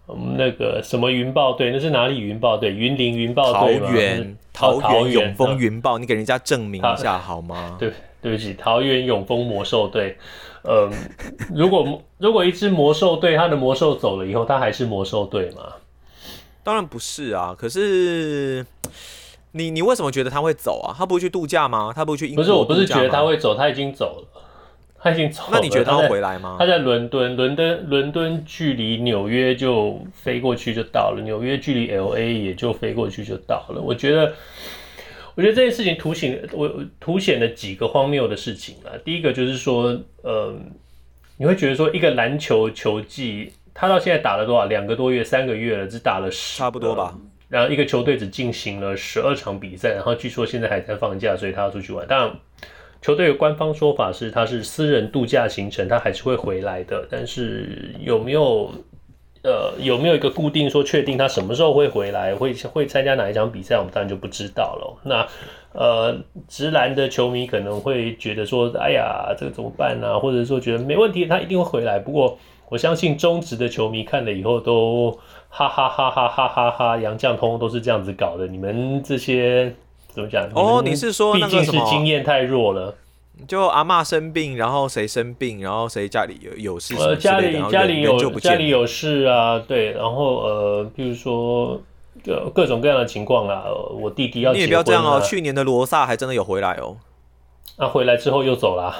[0.09, 2.71] 我们那个什么云豹队，那是哪里云豹队？
[2.73, 3.87] 云林云豹队吗？
[3.87, 7.77] 桃园，桃园永丰云豹，你给人家证明一下好吗？
[7.79, 10.17] 对，对不起，桃园永丰魔兽队。
[10.63, 10.91] 嗯，
[11.53, 15.61] 如果如果一支魔兽队，他的魔兽走了以后，他还是魔兽队吗？
[16.63, 17.55] 当然不是啊。
[17.57, 18.65] 可是
[19.51, 20.95] 你你为什么觉得他会走啊？
[20.97, 21.93] 他不会去度假吗？
[21.95, 22.43] 他不会去英国？
[22.43, 24.38] 不是，我不是觉得他会走，他已经走了，
[25.01, 25.49] 他已经走了。
[25.53, 26.57] 那你觉得他会回来吗？
[26.59, 33.81] 他在伦敦，伦敦伦敦距离纽约就飞过去就到了，纽约距离 LA 也就飞过去就到了。
[33.81, 34.33] 我觉得。
[35.35, 36.69] 我觉得这件事情凸显我
[36.99, 38.91] 凸显了几个荒谬的事情啊。
[39.05, 40.53] 第一个就是说，呃，
[41.37, 44.65] 你会觉得说一个篮球球季，他到现在打了多少？
[44.65, 47.17] 两个多月、三个月了，只打了十，差不多吧。
[47.47, 52.05] 然后一个球队只进行了十二场比赛，然后据说现在还在放假，所以他要出去玩。
[52.05, 52.35] 当然，
[53.01, 57.07] 球队的官方说法是他是私人度假行程，他还是会回来的。
[57.09, 58.71] 但是有没有？
[59.41, 63.77] 呃，有没有一个固定说确定他什么时候会回来，会会参加哪一场比赛？
[63.77, 64.99] 我们当然就不知道了。
[65.05, 65.25] 那
[65.71, 66.13] 呃，
[66.49, 70.19] 直男的球迷可能会觉得说，哎呀，这个怎么办呢、啊？
[70.19, 71.97] 或者说觉得没问题，他一定会回来。
[71.97, 72.37] 不过
[72.67, 78.45] 我相信中职的球迷看了以后都哈哈哈哈哈哈哈，杨绛通通都是这样子搞的。
[78.45, 79.73] 你们这些
[80.19, 80.49] 怎么讲？
[80.53, 82.95] 哦，你是说毕竟是经验太弱了。
[83.47, 91.81] 就阿嬷生病，然后谁生病，然后谁家里有有事，呃，家里家里有家里有事啊，对，然后呃，比如说
[92.21, 93.63] 各各种各样的情况啦，
[93.97, 96.97] 我弟弟要你也不要这样哦，去年的罗萨还真的有回来哦，
[97.77, 98.93] 那、啊、回来之后又走了，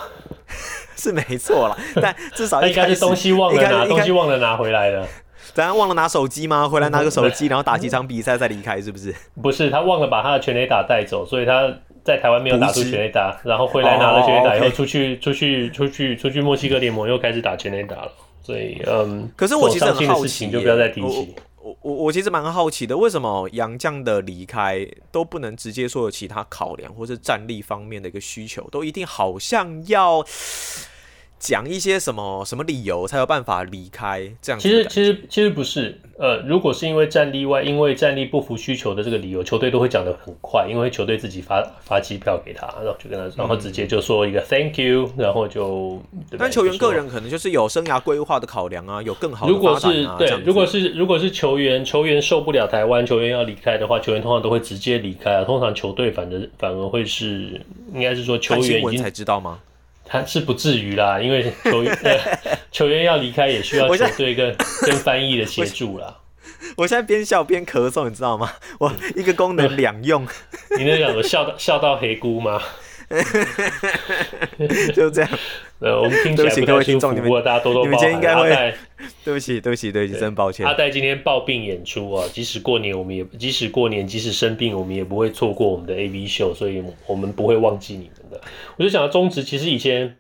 [0.96, 5.06] 是没错啦，但至少 应该是东西忘了拿，东西忘了拿回来了，
[5.54, 6.68] 咱忘了拿手机吗？
[6.68, 9.14] 回来拿个手机， 然后打几场比赛再离开，是不是？
[9.42, 11.72] 不是，他忘了把他的全垒打带走，所以他。
[12.02, 21.36] 在台湾没有打出全垒打，然后回来拿了全垒打，以后出去出去出去出去墨西哥联盟又开始打全垒打了，所以嗯，可是我其实很好奇，就不要再提起。
[21.62, 30.26] 我我我其实蛮好奇的，为什么杨绛的离开都不能直接说有其他考量，或是战力方面的一个需求，都一定好像要。
[31.40, 34.30] 讲一些什么什么理由才有办法离开？
[34.42, 34.68] 这样子。
[34.68, 46.02] 其实其实其实不是，呃，如果是因为战力外，因为战力不符需求的这个理由，球队都会讲得很快，因为球队自己发发机票给他，然后就跟他，然后直接就说一个 thank you，然后就。
[46.38, 49.52] 但球员个人可能就是有生涯规划的考量啊，有更好的。
[49.52, 49.88] 如果是
[50.18, 55.44] 对，如果是如果是球员球员受不了台湾，球员要离开的话，球员通常都会直接离开啊。
[55.46, 57.62] 通常球队反正反而会是，
[57.94, 59.60] 应该是说球员已经才知道吗？
[60.10, 62.18] 他是不至于啦，因为球员、呃、
[62.72, 64.56] 球员要离开也需要球队跟
[64.86, 66.18] 跟翻译的协助啦。
[66.76, 68.52] 我现在边笑边咳嗽，你知道吗？
[68.80, 70.26] 我一个功能两用。
[70.78, 72.62] 你那两个笑到笑到黑姑吗？
[74.94, 75.30] 就这样。
[75.80, 77.92] 呃，我们听起来不太舒服，不过大家多多包涵。
[77.92, 78.74] 你们今天应该会，
[79.24, 80.66] 对不起，对不起，对不起，真抱歉。
[80.66, 88.42] 阿戴今天抱病演出啊，即使过年我们也，即使过年，即使生病，我们也不会错过我们的 AV 秀，所以我们不会忘记你们的。
[88.80, 90.16] 我就想到中职，其实以前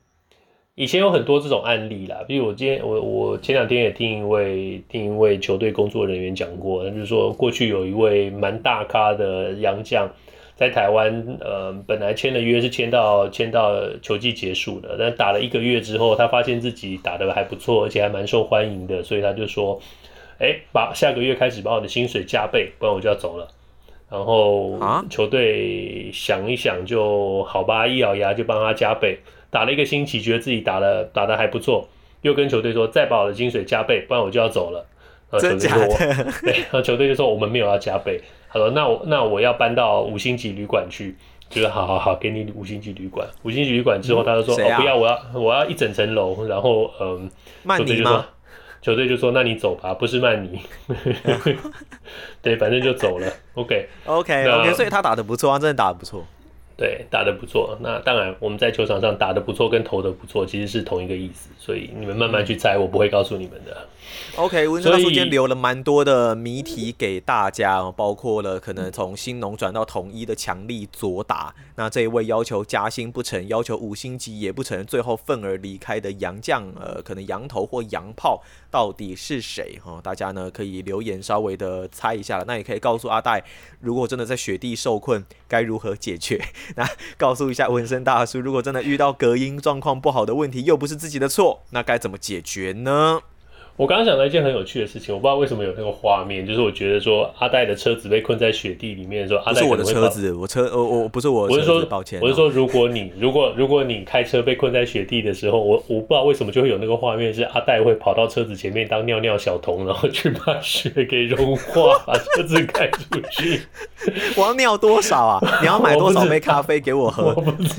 [0.75, 10.09] 以前有很多这种案例啦，比如我今天我我前两天也听一位听一位球队工作人员讲过，就是说过去有一位蛮大咖的洋将。
[10.57, 19.79] 在台湾，呃，本来签的约是签到签到球季结束的，但打了一个月之后，他发现自己打得还不错，而且还蛮受欢迎的，所以他就说
[20.37, 23.47] ：“哎、把下个月开始把我的薪水加倍，不然我就要走了。”
[24.09, 24.79] 然后
[25.09, 29.19] 球队想一想，就好吧，一咬牙就帮他加倍。
[29.51, 31.87] 打了一个星期，觉得自己打的打的还不错，
[32.21, 34.85] 又跟球队说：“再把我的薪水加倍，不然我就要走了。”
[35.31, 35.97] 然后球队说
[36.41, 38.19] ：“对。”然后球队就说：“我们没有要加倍。”
[38.51, 41.15] 他说：“那我那我要搬到五星级旅馆去，
[41.49, 43.27] 就是好好好，给你五星级旅馆。
[43.43, 46.45] 五星级旅馆之后，他就说：嗯、哦，不要，我要我要一整层楼。
[46.47, 47.29] 然后，嗯，
[47.77, 48.25] 球队就说，
[48.81, 50.59] 球队就说，那你走吧，不是曼尼。
[52.41, 53.27] 对，反正就走了。
[53.53, 56.25] OK，OK，OK，、okay, okay, 所以他打的不错啊，真的打的不错。
[56.77, 57.77] 对，打的不错。
[57.81, 61.49] 那当然，我们在球场上打的不错，跟投的不错，其实是同一个意思。
[61.57, 63.85] 所以你们慢慢去猜，我不会告诉你们的。”
[64.37, 78.41] OK，文森大叔今天留了蛮多的谜题给大家，包括了可能从新农转到统一的强力左打，那这一位要求加薪不成，要求五星级也不成，最后愤而离开的洋将，呃，可能洋头或洋炮
[78.71, 79.79] 到底是谁？
[79.83, 82.45] 哈，大家呢可以留言稍微的猜一下了。
[82.45, 83.43] 那也可以告诉阿戴，
[83.81, 86.43] 如果真的在雪地受困，该如何解决？
[86.75, 93.21] 那告诉一下纹身大叔，如果真的遇到隔音状况不好的问题，又不是自己的错，那该怎么解决呢？
[93.79, 112.99] 我刚刚想到一件很有趣的事情，我不知道为什么有那个画面，就是我觉得说阿戴的车子被困在雪地里面的时候，阿戴我的车子，我车我我不是我我是说抱歉，我是说如果你如果如果你开车被困在雪地的时候，我我不知道为什么就会有那个画面，是阿戴会跑到车子前面当尿尿小童，然后去把雪给融化，把车子开出
[113.31, 113.61] 去。
[114.35, 115.59] 我要尿多少啊？
[115.61, 117.33] 你要买多少杯咖啡给我喝？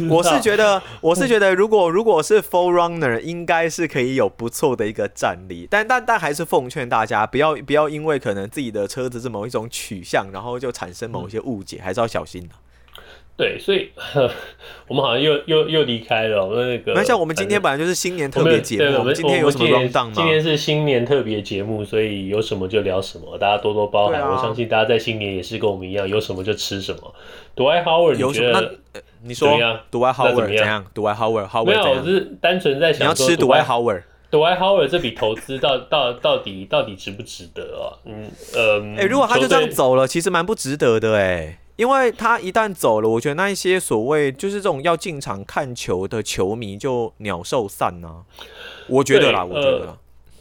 [0.09, 0.17] 我。
[0.17, 12.55] 我是觉得，我是觉得，如果如果是 4Runner，应该是可以有不错的一个战力，但但但还是奉劝大家不要不要因为可能自己的车子是某一种取向，然后就产生某一些误解，嗯、还是要小心的。
[13.37, 13.91] 对，所以
[14.87, 16.93] 我们好像又又又离开了那个。
[16.93, 20.13] 那像我们今天本来就是新年特别节目，我们今天有什么 rundown 吗？
[20.15, 24.21] 今天是新年特别节目，所以有什么就聊什么，大家多多包涵。
[24.21, 27.13] 啊、我相信大家在新年也是跟我们一样，有什么就吃什么。
[27.57, 28.75] Dwight Howard，你觉得？
[29.23, 34.03] 你说怎么样？Dwight Howard 怎么样？Dwight Howard，没有，我是单纯在想，你要吃 Dwight Howard。
[34.31, 37.99] Dwight Howard 这笔投资到到到底到底值不值得啊？
[38.05, 48.23] 嗯呃，哎、欸，如果他就这样走了，其实蛮不值得的哎，因为他一旦走了，我觉得那一些所谓就是这种要进场看球的球迷就鸟兽散啊，
[48.89, 49.97] 我觉得啦，我觉得啦。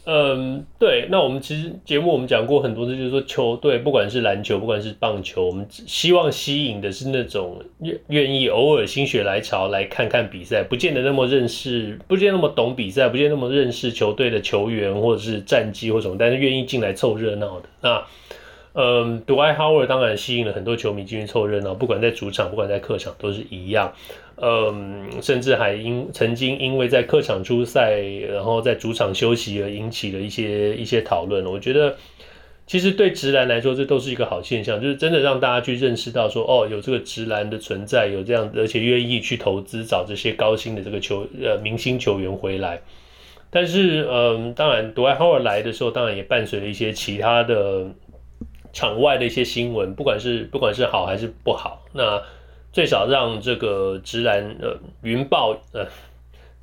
[0.06, 17.68] 嗯，对，那我们其实节目我们讲过很多次，就是说球队不管是篮球，不管是棒球，我们希望吸引的是那种愿愿意偶尔心血来潮来看看比赛，不见得那么认识，不见得那么懂比赛，不见得那么认识球队的球员或者是战绩或什么，但是愿意进来凑热闹的。
[17.82, 18.02] 那
[18.72, 23.92] 嗯，Dwight Howard 当然吸引了很多球迷进去凑热闹，不管在主场，不管在客场都是一样。
[24.42, 28.00] 嗯，甚至还因曾经因为在客场出赛，
[28.32, 31.44] 然后在主场休息而引起了一些一些讨论。
[31.44, 31.94] 我觉得，
[32.66, 42.80] 其实对直男来说，这都是一个好现象，就是真的让大家去认识到说，哦，有这个直男的存在，有这样，而且愿意去投资找这些高薪的这个球呃明星球员回来。
[43.50, 47.84] 但是，嗯，当然杜兰特来的时候，当然也伴随了一些其他的
[48.72, 52.22] 场外的一些新闻，不管是不管是好还是不好，那。
[52.72, 55.86] 最少让这个直篮呃云豹呃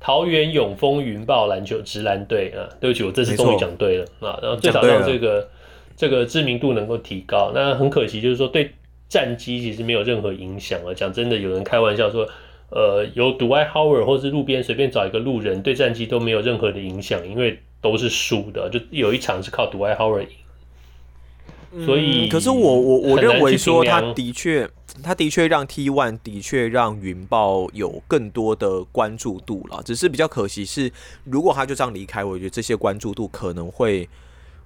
[0.00, 5.48] 桃园永丰云豹篮球直篮队啊，对不起，我这次终于讲对了啊，然后最少让这个
[5.96, 7.52] 这个知名度能够提高。
[7.54, 8.70] 那很可惜，就是说对
[9.08, 10.94] 战绩其实没有任何影响啊。
[10.94, 12.28] 讲真的，有人开玩笑说，
[12.70, 18.70] 呃，有 Dwight Howard 或是路边随便找一个路人，对战绩都没有任何的影响，因为都是输的。
[18.70, 21.84] 就有一场是靠 Dwight Howard 赢。
[21.84, 24.66] 所以，嗯、可是我我我认为说，他的确，
[25.02, 29.82] 他的确让 T One 的确让云豹有更多的关注度了。
[29.82, 30.92] 只是比较可惜是，
[31.24, 34.08] 如果他就这样离开，我觉得这些关注度可能会。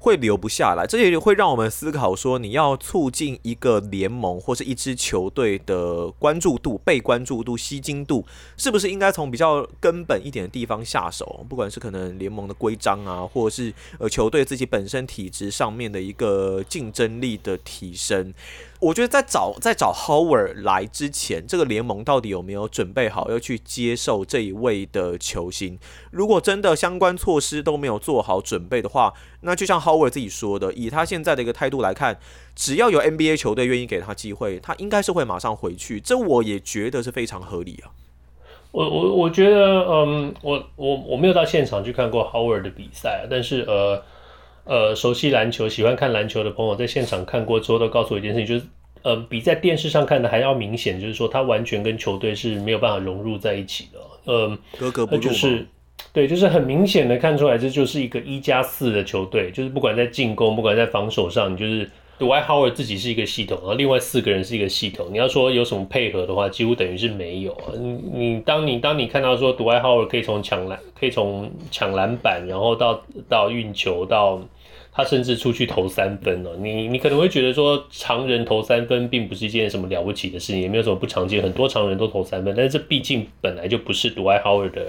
[0.05, 8.27] 会留不下来，这也会让我们思考说，你要促进一个联盟或是一支球队的关注度、被关注度、吸睛度，
[8.57, 11.47] 是不是应该从比较根本一点的地方下手？
[11.49, 18.35] 不管是可能联盟的规章啊，或者是呃球队自己本身体质上面的一个竞争力的提升。
[18.83, 25.79] 我觉得在找在找 Howard 来之前，这个联盟到底有没有准备好要去接受这一位的球星？
[26.11, 32.19] 如果真的相关措施都没有做好准备的话，那就像 Howard 自己说的，以他现在的一个态度来看，
[32.57, 36.01] 只要有 NBA 球队愿意给他机会，他应该是会马上回去。
[36.01, 37.95] 这我也觉得是非常合理啊。
[38.73, 44.03] 我我我觉得，嗯，我我我没有到现场去看过 Howard 的比赛，但是呃。
[44.65, 48.65] 呃，熟悉篮球、喜欢看篮球的朋友，在现场看过之后，都告诉我一件事情，就是，
[49.03, 53.99] 呃，比在电视上看的还要明显，就是说他完全跟球队是没有办法融入在一起的。
[54.25, 55.21] 呃，格格不入。
[55.21, 55.67] 就是，
[56.13, 61.91] 对，就是很明显的看出来，这就是一个一加四的球队，就是不管在进攻，不管在防守上，你就是。
[62.19, 65.09] Dwight Howard 自己是一个系统，然后另外四个人是一个系统。
[65.11, 67.73] 你要说有什么配合的话，几乎等于是没有啊。
[67.77, 74.41] 你你当你当你看到说 Dwight Howard 可以从抢篮，可以从抢篮板，然后到到运球，到
[74.93, 76.57] 他甚至出去投三分了。
[76.59, 84.85] 你你可能会觉得说常人投三分并不是一件什么了不起的事情，也没有什么不常见，很多常人都投三分，但是这毕竟本来就不是 Dwight Howard 的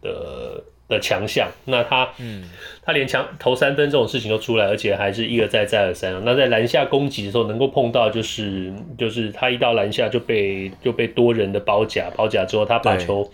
[0.00, 0.62] 的。
[0.88, 2.42] 的强项，那他，嗯，
[2.82, 6.18] 他连强投三分这种事情都出来，而且还是一而再再而三。
[6.24, 13.30] 那在篮下攻击的时候，能够碰到就是就是他一到篮下就被就被多人的包夹，包夹之后他把球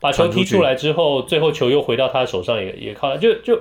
[0.00, 3.16] 把球踢出来之后，最后球又回到他的手上也，也也靠他。
[3.16, 3.56] 就就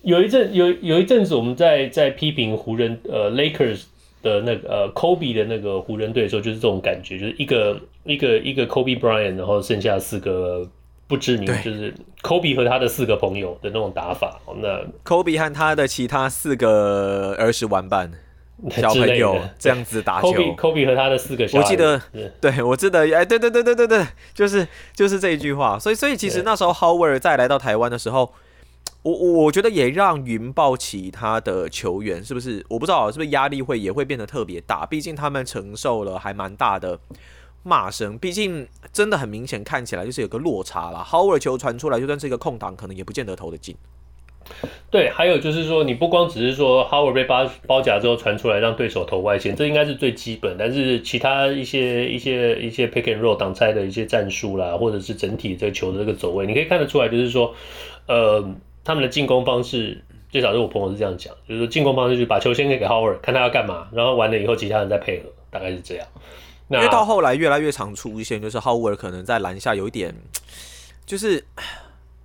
[0.00, 3.82] 有一阵有有一阵子我们在在批评湖人呃 Lakers
[4.22, 10.66] 的那个呃 Kobe 的那个湖人队的时候，就是这种感觉，就是一个一个一个 Kobe Bryant，然后剩下四个。
[11.08, 11.92] 不知名，就是
[12.22, 14.38] Kobe 和他的四个朋友的那种打法。
[14.60, 18.12] 那 Kobe 和他的其他四个儿时玩伴
[18.70, 20.28] 小朋友这样子打球。
[20.56, 22.00] Kobe 和他的四个小，我记得，
[22.40, 25.78] 对，我记得，哎，对对对对对对，就是就是这一句话。
[25.78, 28.32] 所以所以其实那时候 Howard 再来到台湾的时候，
[29.02, 32.62] 我我觉得也让云豹其他的球员是不是？
[32.68, 36.98] 我不知道是不是压力会也会变得特别大，毕竟他们承受了还蛮大的
[37.62, 41.06] 骂声，毕竟真的很明显看起来就是有个落差啦。
[41.06, 43.76] Howard 球传出来，就算是一个空档，可能也不见得投得进。
[44.90, 50.56] 对，还有就是说，你不光只是说 Howard 被包包夹之后传出来让对手投外线，这应该是最基本。
[50.58, 57.54] 但是其他一些一些一些 pick and roll 挡拆的一些战术啦，或者是整体这个球的这个走位，你可以看得出来，就是说，
[58.06, 58.42] 呃，
[58.82, 66.06] 他们的进攻方式，最少是我朋友是这样讲，就是说进攻方式就是把球先给给 Howard，看他要干嘛，然后完了以后其他人再配合，大概是这样。
[66.68, 70.14] 因为到后来越来越常出现，就是 Howard 可能在篮下有一点，
[71.04, 71.46] 就是。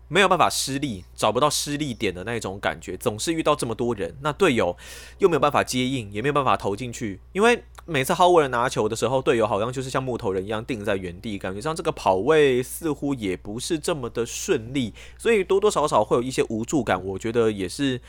[0.10, 4.78] 没有办法施力，找不到施力点的那种感觉，总是遇到这么多人，那队友
[5.18, 7.20] 又没有办法接应，也没有办法投进去。
[7.32, 17.04] 因为每次 Howard 拿球的时候，队友好像就是像木头人一样定在原地，感觉上这个跑位似乎也不是这么的顺利，所以多多少少会有一些无助感。
[17.04, 18.00] 我觉得也是，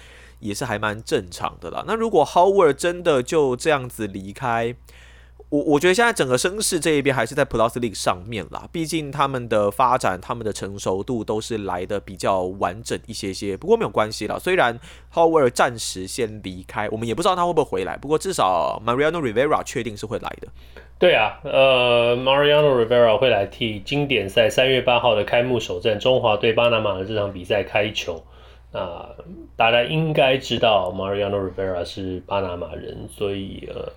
[0.41, 1.85] 也是还蛮正常的啦。
[1.87, 4.77] 那如果 Howard 真的就这样子离开，
[5.51, 13.57] 我我觉得现在整个声势这一边还是在 Plus League 上面啦，毕竟他们的发展、他们的成熟度都是来的比较完整一些些。
[13.57, 14.81] 不过没有关系啦，虽然
[15.13, 17.97] Howard 暂时先离开，我们也不知道他会不会回来。
[17.97, 20.49] 不过至少 Mariano Rivera 确定是会来的。
[20.99, 28.25] 对啊，呃，Mariano Rivera 会来替经典赛三月八号的开幕首战中华对巴拿马的这场比赛开球。
[28.73, 29.07] 那
[29.55, 33.93] 大家应该知道 Mariano Rivera 是巴拿马人，所以呃。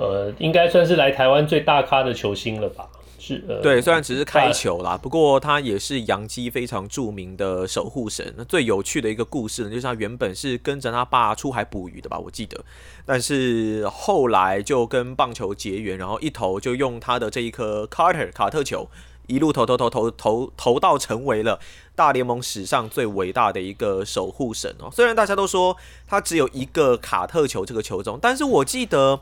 [0.00, 2.88] 呃，应该算是来台湾最大咖的球星了吧？
[3.18, 8.32] 是，呃，对，虽然只是开球啦，不过他也是洋基非常著名的守护神。
[8.34, 12.64] 那最有趣的一个故事呢，就是他原本是跟着他爸出海捕鱼的吧，我记得，
[13.04, 18.88] 但是后来就跟棒球结缘，然后一投就用他的这一颗 Carter 卡特球，
[19.26, 21.60] 一路投投投投投投到成为了
[21.94, 24.88] 大联盟史上最伟大的一个守护神哦。
[24.90, 25.76] 虽然大家都说
[26.06, 29.20] 他只有一个卡特球这个球种，但是我记得。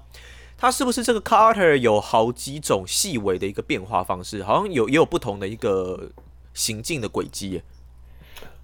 [0.58, 4.42] 他是不是这个 Carter 有好几种细微的一个变化方式？
[4.42, 6.10] 好像有也有不同的一个
[6.52, 7.62] 行进的轨迹。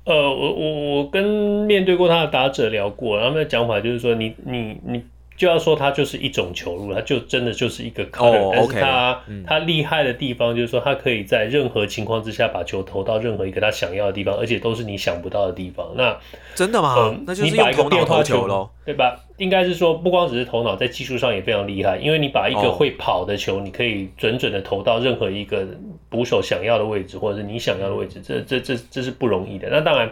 [0.05, 5.05] 呃，我我我跟面对过他的打者聊过，他们的讲法就是说你，你你你。
[5.37, 8.53] 就要说它就是一种球路，它就真的就是一个 cutter，、oh.
[8.55, 15.93] 但是它、嗯、它厉害的地方就是说，它可以在任何情况之下把球投到任何一个他想要的地方，而且都是你想不到的地方。
[15.97, 16.17] 那
[16.55, 16.95] 真的吗？
[16.99, 19.21] 嗯、那就是你把一个变化球喽，对吧？
[19.39, 25.67] 应该是说不光只是头脑，在技术上也非常厉害，因为你把一个会跑的球，你可以准准的投到任何一个
[26.09, 29.69] 捕手想要的位置，或者是你想要的位置，这这这这是不容易的。
[29.69, 30.09] 那当然，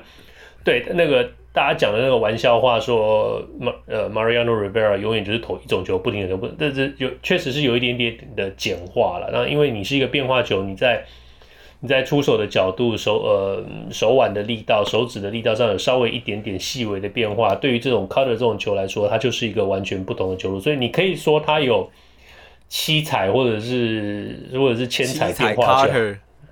[0.65, 1.31] 对那个。
[1.53, 9.29] 大家讲的那个玩笑话说，马呃 Mariano Rivera 永远就是投一种球，不停的投，不，这这有确实是有一点点的简化了。
[9.31, 11.05] 那因为你是一个变化球，你在
[11.81, 20.59] 你在出手的角度、手呃手腕的力道、手指的力道上有稍微一点点细微的变化，对于这种 cutter 这种球来说，它就是一个完全不同的球路。
[20.59, 21.91] 所以你可以说它有
[22.69, 25.93] 七彩或者是或者是千彩变化球。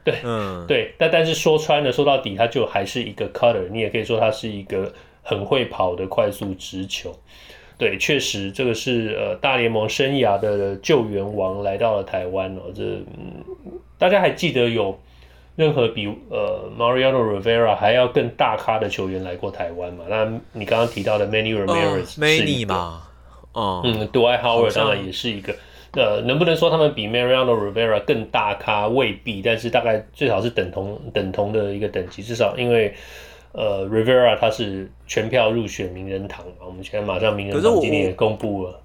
[0.02, 4.90] 对，嗯，对，但但是说穿了，说到底，他就还是一个 cutter，你也可以说他是一个
[5.22, 7.14] 很会跑的快速直球。
[7.76, 12.72] 对，确实这个是呃大联盟生涯的救援王来到了台湾哦。
[12.74, 13.44] 这嗯，
[13.98, 14.98] 大家还记得有
[15.56, 20.04] 任何比呃 Mariano Rivera 还要更大咖的球员来过台湾吗？
[20.08, 23.02] 那你刚刚提到的 Manny Ramirez，呃，Manny 嘛，
[23.52, 25.54] 哦，嗯，Dwight Howard 当然也是一个。
[25.92, 28.86] 呃，能不能说他们比 Mariano Rivera 更大咖？
[28.88, 32.22] 未必，但是大概最少是等同等同的一个等级。
[32.22, 32.94] 至少因为
[33.52, 38.80] 呃，Rivera 他是全票入选名人堂嘛，我们现在马上名人堂今天也公布了。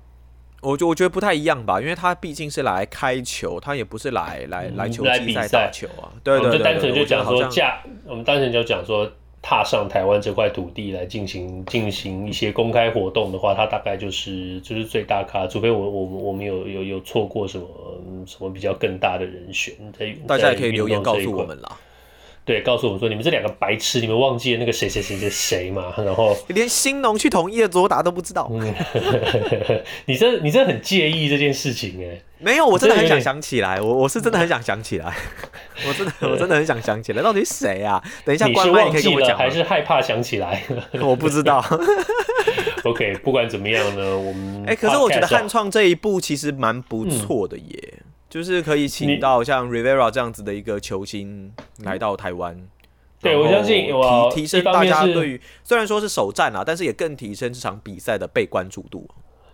[0.61, 6.09] 我觉我觉得不太一样吧，因为他毕竟是来开球，他也不是来来来球季赛打球啊。
[6.23, 9.11] 对对对，对，我们就单纯就讲说价，我们单纯就讲说。
[9.47, 17.67] 踏上台湾这块土地来进行进行一些公开活动的话，他大概就是就是最大咖，除非我我我们有有有错过什么
[18.25, 21.77] 什么比较更大的人选，在大家也可以留言告诉我们啦。
[22.45, 25.91] 对，告诉我们说你们这两个白痴，你们忘记了那个谁谁谁谁谁嘛？
[25.97, 28.47] 然后连兴农去同意的左打都不知道。
[30.05, 32.21] 你这你这很介意这件事情哎？
[32.37, 35.11] 没有，我真的很想想起来，我我是真的很想想起来，
[35.87, 37.99] 我真的我真的很想想起来，到底谁啊？
[38.23, 40.61] 等一下，关麦你可以跟我讲，还是害怕想起来？
[41.01, 41.65] 我不知道。
[42.83, 47.93] OK，不管怎么样呢，我们哎、欸，可是我觉得汉创这一步其实蛮不错的耶。
[47.97, 48.01] 嗯
[48.35, 51.53] 就是可以请到像 Rivera 这样子的一个球星
[51.85, 52.67] 来到台湾，
[53.21, 59.07] 对，我相信提提升大家对于虽然说是首战啊，但是也更提升这场比赛的被关注度。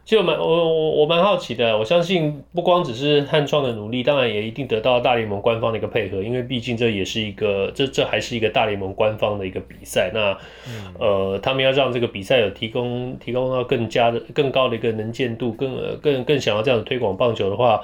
[0.04, 10.10] 其实我蛮我我我蛮好奇的，我相信不光只是汉创的努力，当然也一定得到大联盟官方的一个配合，因为毕竟这也是一个这这还是一个大联盟官方的一个比赛。
[10.12, 10.36] 那、
[10.68, 17.80] 嗯、呃，他们要让这个比赛有提供提供到更加的更高的一个能见度，更呃更更想要这样推广棒球的话。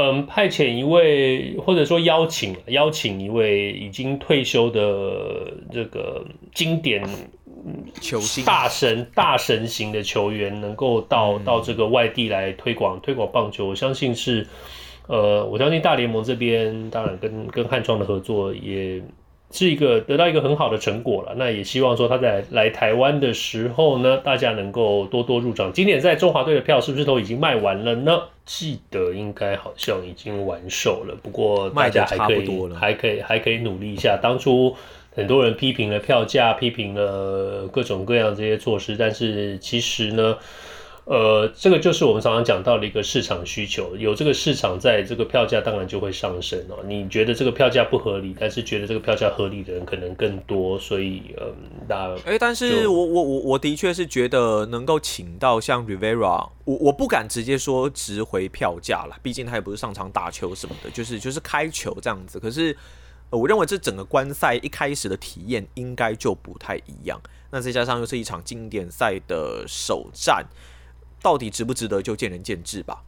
[0.00, 6.24] 嗯，派遣一位，或者说邀请邀请一位已经退休的这个
[6.54, 7.02] 经典
[8.00, 14.46] 球星大神 大神型的球员，能够到到这个外地来推广推广棒球，我相信是，
[15.08, 19.02] 呃，我相信大联盟这边当然跟跟汉创的合作也。
[19.50, 25.72] 是一个得到一个很好的成果了，那也希望说他在来台湾的时候呢，大家能够多多入场。
[25.72, 28.20] 今年在中华队的票是不是都已经卖完了呢？
[28.44, 34.18] 记得应该好像已经完售了，不过大家还可以还可以还可以努力一下。
[34.22, 34.76] 当初
[35.14, 40.36] 很多人批评了票价，批评了各种各样这些措施，但是其实呢。
[41.08, 46.84] 呃，这个就是我们常常讲到的一个市场需求，有这个市场在，这个票价当然就会上升哦。
[46.84, 51.54] 你觉得这个票价不合理，但是觉得这个票价合理的人可能更多，所以嗯，
[51.88, 62.38] 大家哎，但是我我我我的确是觉得能够请到像 Rivera，我我不敢直接说值回票价了，毕竟他也不是上场打球什么的，就是就是开球这样子。
[62.38, 62.76] 可是，
[63.30, 67.18] 呃，我认为这整个观赛一开始的体验应该就不太一样。
[67.50, 70.44] 那再加上又是一场经典赛的首战。
[71.22, 73.02] 到底值不值得，就见仁见智吧。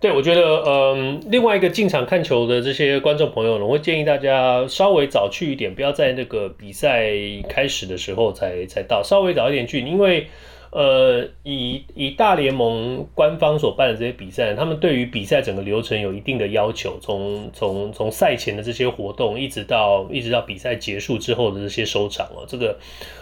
[0.00, 7.10] 对，我觉得，嗯，另外一个进场看球的这些观众朋友呢，我会建议大家稍微早去一点，不要在那个比赛
[7.48, 10.28] 开始的时候才才到，稍微早一点去，因为。
[10.74, 22.76] 呃，以以大联盟官方所办的这些比赛，他们对于比赛整个流程有一定的要求，从从从赛前的这些活动，一直到一直到比赛结束之后的这些收场哦，这个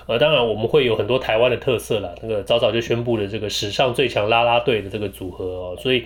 [0.07, 6.05] 呃，当然我们会有很多台湾的特色啦，那个早早就宣布了这个史上最强啦啦队的这个组合哦，所以。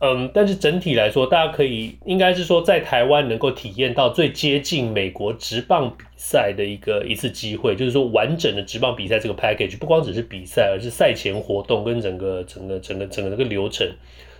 [0.00, 13.86] 嗯，但是整体来说，大家可以应该是说，在台湾能够体验到最接近美国职棒比赛的一个一次机会，就是说完整的职棒比赛这个 package，不光只是比赛，而是赛前活动跟整个整个整个整个这个流程。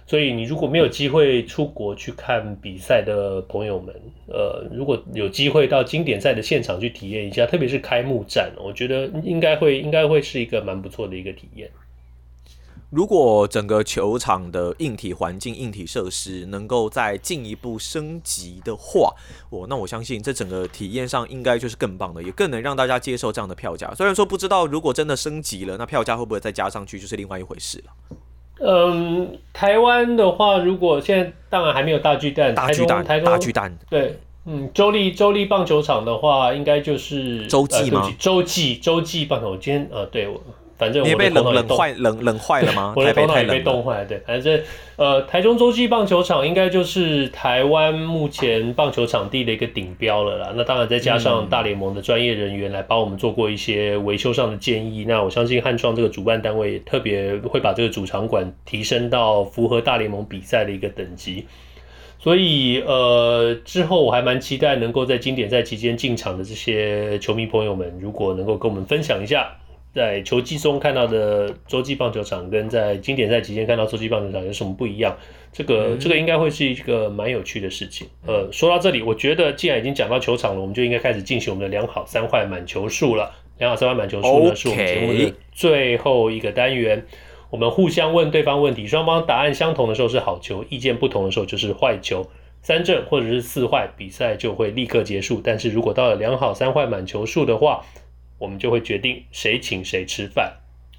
[0.06, 3.94] 所以你如果没有机会出国去看比赛的朋友们，
[4.28, 11.70] 呃，如果有机会到经典赛的现场去体验一下，特别是开幕战，我觉得应该会应该会是一个蛮不错的一个体验。
[12.90, 19.14] 如果整个球场的硬体环境、硬体设施能够再进一步升级的话，
[19.48, 23.94] 我那我相信这整个体验上应该就是更棒的，也更能让大家接受这样的票价。
[23.94, 28.16] 虽然说不知道如果真的升级了，那票价会不会再加上去，就是另外一回事了。
[28.58, 38.12] 嗯，台湾的话，如果现在当然还没有大巨蛋，大巨蛋，大巨蛋，对，嗯，洲立洲立棒球场的话，应该就是洲际吗？
[38.18, 40.42] 洲际洲际棒球，我今天呃，对我。
[40.80, 42.94] 反正我也被冷冷坏冷冷坏了吗？
[42.96, 44.04] 我的头脑也被冻坏了。
[44.06, 44.58] 对，反正
[44.96, 50.52] 呃，台中洲际棒球场应该就是台湾目前棒球场地的一个顶标了啦。
[50.56, 55.04] 那当然再加上大联盟的专业人员来帮我们做过一些维修上的建议。
[55.06, 61.46] 那我相信汉创这个主办单位特别会把这个主场馆提升到符合大联盟比赛的一个等级。
[62.18, 69.56] 所以呃，之后我还蛮期待能够在经典赛期间进场的这些球迷朋友们，如果能够跟我们分享一下。
[69.94, 75.16] 在球季中看到的洲际棒球场，跟在经典赛期间看到洲际棒球场有什么不一样？
[75.52, 78.06] 这个、嗯、这个应该会是一个蛮有趣的事情。
[78.26, 83.32] 呃，说到这里，我觉得既然已经讲到球场了，我们就应该开始进行我们的两好三坏满球数了。
[83.58, 87.04] 两好三坏满球数呢，是我们节目的最后一个单元。
[87.50, 92.24] 我们互相问对方问题，双方答案相同的时候是好球，意见不同的时候就是坏球。
[92.62, 95.40] 三正或者是四坏，比赛就会立刻结束。
[95.42, 97.84] 但是如果到了两好三坏满球数的话，
[98.40, 100.50] 我们就会决定谁请谁吃饭，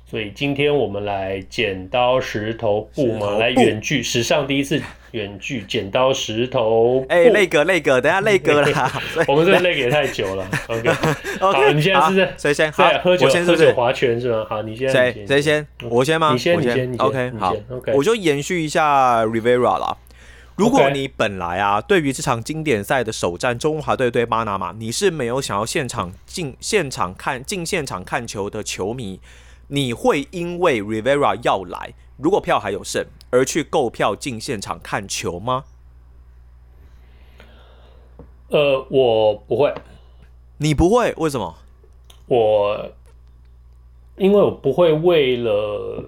[0.06, 4.80] 所以今天我们来剪刀石头布嘛，来远距史上第一次
[5.10, 7.04] 远距剪刀石头。
[7.10, 10.48] 哎，那个那个，等下那个啦， 我们这个那个也太久了。
[10.70, 10.90] OK，
[11.40, 12.72] 好，你现在是在谁先？
[12.72, 14.46] 在喝酒，喝酒划拳是吗？
[14.48, 14.88] 好，你先。
[14.88, 15.68] 谁谁先？
[15.90, 16.34] 我先吗？
[16.34, 16.94] 你先，你先。
[17.00, 19.98] OK，好，OK，我就延续一下 Rivera 啦。
[20.62, 29.20] 如果你本来啊，对于这场经典赛的首战中华队对巴拿马，你是没有想要现场进现场看进现场看球的球迷，
[29.70, 35.64] 你会因为 Rivera 要来，如果票还有剩，而去购票进现场看球吗？
[38.50, 39.74] 呃，我不会。
[40.60, 41.12] 你不会？
[41.18, 41.56] 为什么？
[42.28, 42.92] 我
[44.16, 46.08] 因为我不会为了。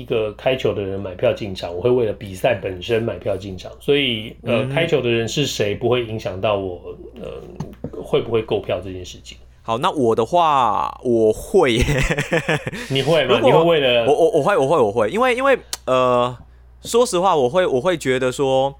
[0.00, 9.36] 一个开球的人买票进场，我会为了比赛本身买票进场，所以呃，开球的人是谁不会影响到我呃会不会购票这件事情。
[9.62, 11.84] 好，那我的话我会耶，
[12.88, 13.40] 你会吗？
[13.44, 16.34] 你会为了我我我会我会我会，因为因为呃，
[16.82, 18.74] 说实话，我会我会觉得说，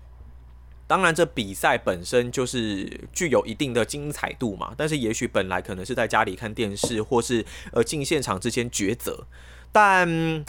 [0.86, 9.26] 当然这比赛本身就是具有一定的精彩度嘛，但是也许本来可能是在家里看电视，或是呃进现场之间抉择，
[9.70, 10.44] 但。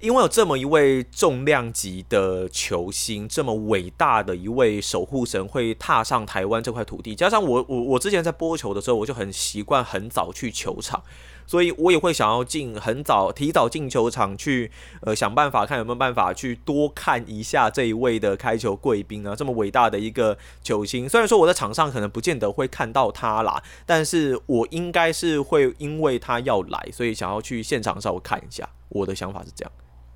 [0.00, 11.02] 因为有这么一位重量级的球星，这么伟大的一位守护神会踏上台湾这块土地，加上我我我之前在播球的时候，我就很习惯很早去球场，
[11.46, 14.70] 所以我也会想要进很早提早进球场去，
[15.02, 21.06] 呃，想办法看有没有办法去多看一下这一位的开球贵宾啊，这么伟大的一个球星。
[21.06, 28.66] 虽然说我在场上可能不见得会看到他啦，但是我应该是会因为他要来，所以想要去现场稍微看一下。
[28.88, 29.70] 我的想法是这样。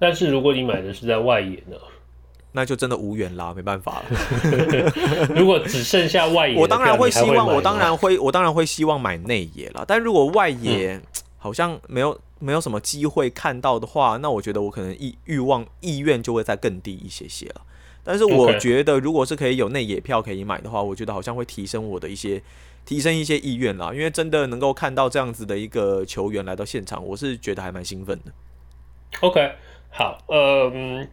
[0.05, 1.79] 但是如果你买的是在外野呢，
[2.53, 4.07] 那就真的无缘啦，没办法了。
[5.35, 9.83] 如果只剩下外野，我当然会希望，我当然会，我当然会希望买内野啦。
[9.89, 11.01] 但如果外野
[11.39, 17.63] 好像没有没有什么机会看到的话，那我觉得我可能意欲望意愿就会再更低一些些了。
[18.05, 22.43] 但是我觉得，如果是可以有内野票可以买的话，我觉得好像会提升我的一些
[22.85, 23.91] 提升一些意愿啦。
[23.95, 28.33] 因为真的能够看到这样子的一个球员来到现场，我是觉得还蛮兴奋的。
[29.23, 29.53] OK。
[29.97, 31.07] 好，嗯，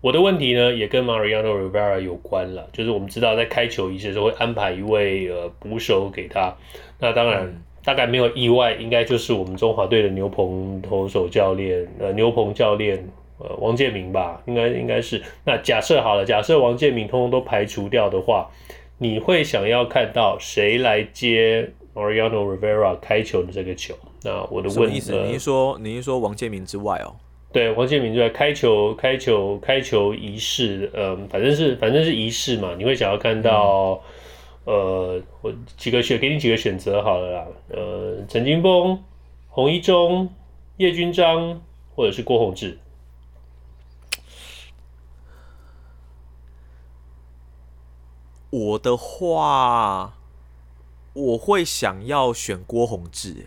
[0.00, 6.54] 我的问题呢也跟 Mariano Rivera 有关了，就是我们知道在开球仪式的时候会安排一位呃捕手给他，
[7.00, 13.04] 那当然、嗯、大概没有意外，应该就是我们中华队的牛棚投手教练呃牛棚教练
[13.40, 15.20] 呃王建民吧，应该应该是。
[15.44, 18.48] 那假设好了，假设王建民通通都排除掉的话，
[18.98, 23.96] 你会想要看到谁来接 Mariano Rivera 开球的这个球？
[24.22, 27.16] 那我的问题，你是说你是说王建民之外哦？
[27.52, 32.74] 对，黄建明就在开球、开球、开球仪式，嗯，反正是反正是仪式嘛。
[32.76, 34.02] 你会想要看到，
[34.64, 37.46] 嗯、呃，我几个选，给你几个选择好了啦。
[37.70, 39.02] 呃，陈金锋、
[39.48, 40.28] 洪一中、
[40.76, 41.62] 叶君章，
[41.94, 42.78] 或者是郭宏志。
[48.50, 50.14] 我的话，
[51.14, 53.46] 我会想要选郭宏志。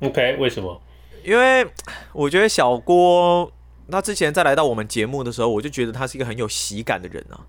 [0.00, 0.80] OK，为什么？
[1.24, 1.66] 因为
[2.12, 3.50] 我觉得小郭，
[3.90, 7.40] 他之前在来到我们节目的时候，我就觉得他是一个很有喜感的人啊。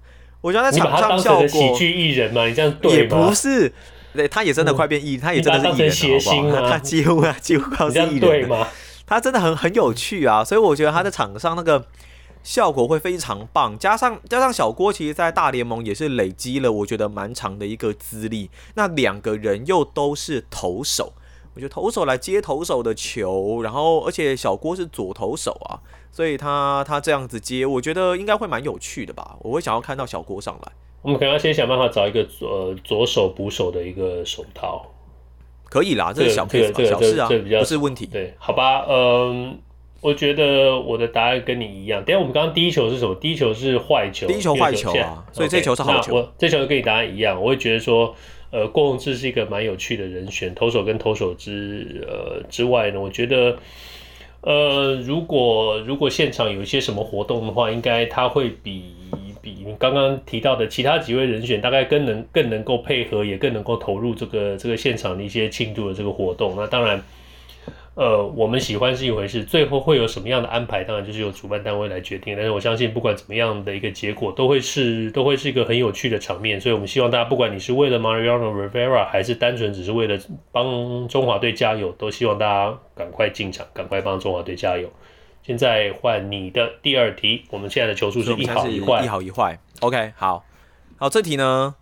[0.42, 3.72] 我觉得在场上效果，喜剧艺人嘛，你这样对也不是，
[4.14, 5.60] 对，他也真的快变艺，他也真的
[5.90, 6.70] 是艺人，好不好？
[6.70, 8.68] 他几乎啊，几乎靠是艺人吗。
[9.06, 11.86] 他真的很很有趣啊，所以我觉得他在场上那个
[12.42, 13.78] 效果会非常棒。
[13.78, 18.50] 加上加上小郭，其实在大联盟也是累积了我觉得蛮长的一个资历。
[18.76, 21.14] 那两个人又都是投手。
[21.60, 25.76] 我觉得投手来接投手的球，然后而且小郭是左投手啊，
[26.10, 29.36] 所以他他这样子接，我觉得应该会蛮有趣的吧。
[29.42, 30.72] 我会想要看到小郭上来。
[31.02, 34.86] 我们可能要先想办法找一个呃左手捕手的一个手套，
[35.66, 38.06] 可以啦，这是小这个这个小事啊，这比较不是问题。
[38.06, 39.60] 对，好吧，嗯，
[40.00, 42.02] 我觉得我的答案跟你一样。
[42.06, 43.14] 等下我们刚刚第一球是什么？
[43.16, 46.14] 第一球是坏球，第一球坏球啊，所以这球是好球。
[46.14, 48.16] Okay, 我这球跟你答案一样，我会觉得说。
[48.52, 53.58] 呃，郭泓志是一个蛮有趣的人选，投手跟投手之呃之外呢，我觉得，
[54.42, 58.96] 呃，如果如果现场有一些什么活动的话，应该他会比
[59.42, 66.56] 比刚刚提到的其他几位人选，大概更能更能够配合，也更能够投入这个这个现场的一些庆祝的这个活动。
[66.56, 67.02] 那当然。
[68.00, 72.34] 呃，我们喜欢是一回事，最后会有什么样的安排，当然就是由主办单位来决定。
[72.34, 76.62] 但是我相信，不管怎么样的一个结果，都会是都会是一个很有趣的场面。
[76.62, 80.18] 所以，我们希望大家，不管你是为了 Mariano Rivera，还是单纯只是为了
[80.54, 84.90] 帮中华队加油，都希望大家赶快进场，赶快帮中华队加油。
[85.44, 89.60] 现在换你的第二题，我们现在的球数是一好一坏，一好一坏。
[89.82, 90.46] OK，好，
[90.96, 91.76] 好，这题呢，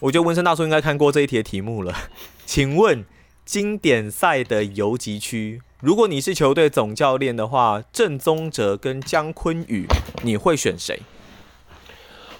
[0.00, 1.92] 我觉得温森大叔应该看过这一题的题目了，
[2.46, 3.04] 请问。
[3.52, 9.86] 经典赛的游击区，如果你是球队总教练的话，郑宗哲跟姜坤宇，
[10.22, 10.98] 你会选谁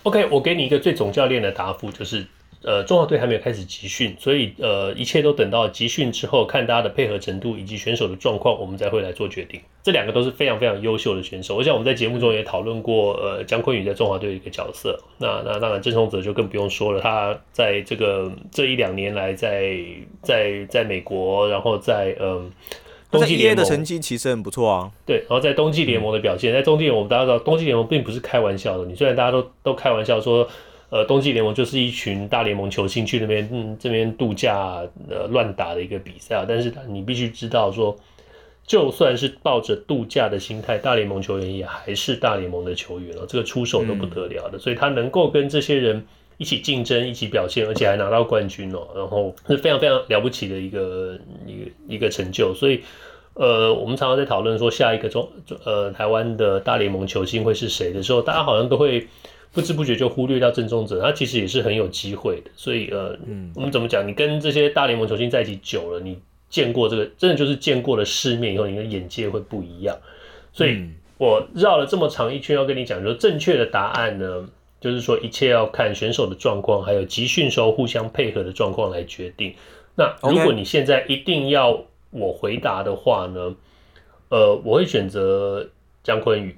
[0.04, 2.26] ？OK，我给你一个最总教练的答复，就是。
[2.64, 9.60] 呃，中华队还没有开始集训，所以呃，一切都等到集训之后，看大家的配合程度以及选手的状况，我们才会来做决定。
[9.82, 14.96] 这两个都是非常非常优秀的选手，我想我们在节目中也讨论过，呃，姜昆宇在中华队的一个角色。
[15.18, 19.76] 那那当然，郑崇哲就更不用说了，他在这个这一两年来在，
[20.22, 22.48] 在在在美国，然后在嗯，
[23.10, 24.90] 冬季联盟的成绩其实很不错啊。
[25.04, 28.84] 对，然后在冬季联盟的表现，在冬季联盟大家知道，冬季联盟并不是开玩笑的。
[28.84, 30.48] 你虽然大家都都开玩笑说。
[30.93, 36.45] 呃，冬季联盟就是一群大联盟球星去那边，嗯，这边度假，呃，乱打的一个比赛啊。
[36.47, 37.97] 但是你必须知道说，
[38.66, 44.59] 就算是抱着度假的心态，大联盟球员也还是大联盟的球员了，这个出手都不得了的。
[44.59, 46.05] 嗯、所以他能够跟这些人
[46.36, 52.53] 一起竞争、一起表现，而且还拿到冠军哦，然后是非常非常了不起的一个一个一个成就。
[52.53, 52.82] 所以，
[53.32, 55.26] 呃，我们常常在讨论说下一个中
[55.64, 59.09] 呃台湾的大联盟球星会是谁的时候，大家好像都会
[59.53, 62.50] 不知不觉就忽略掉郑宗者，他其实也是很有机会的。
[62.57, 63.16] 所以，呃，
[63.55, 64.07] 我们怎么讲？
[64.07, 69.96] 你跟这些大联盟球星在一起久了，你见过这个，真的就是见过了世面以后，你的眼界会不一样。
[70.53, 70.90] 所以。
[71.18, 74.44] 我绕了这么长一圈，要跟你讲，说正确的答案呢，
[74.80, 79.55] 就是说一切要看选手的状况，还有集训时候互相配合的状况来决定。
[79.94, 83.55] 那如果你现在一定要我回答的话呢，
[84.30, 85.68] 呃，我会选择
[86.03, 86.57] 江坤宇。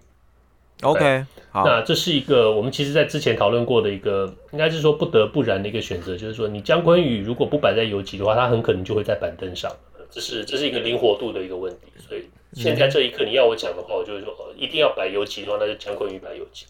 [0.83, 9.71] OK，好，那这是一个我们其实在之前讨论过的一个，应该是说不得不然的一个选择，就是说你姜昆宇如果不摆在游击的话，他很可能就会在板凳上。
[10.11, 12.25] 这是这是一个灵活度的一个问题，所以。
[12.57, 16.67] 现在这一刻，你要我讲的话，我就会说，一定要摆游击的话，那就姜昆宇摆游击。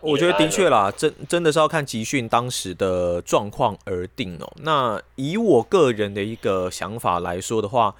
[0.00, 4.48] 我觉得的确啦，真真的是要看集训当时的状况而定哦。
[4.62, 7.92] 那以我个人的一个想法来说的话，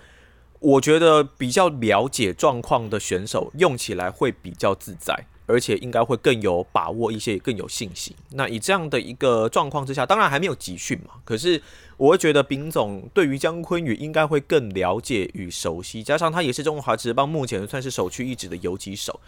[0.60, 5.26] 我觉得比较了解状况的选手用起来会比较自在。
[5.46, 8.14] 而且应该会更有把握一些，更有信心。
[8.34, 11.14] 那以这样的一个状况之下，当然还没有集训嘛。
[11.24, 11.60] 可是
[11.96, 19.18] 我会觉得丙总对于江坤宇应该会更了解与熟悉，加上他也是中华职棒目前算是首屈一指的游击手。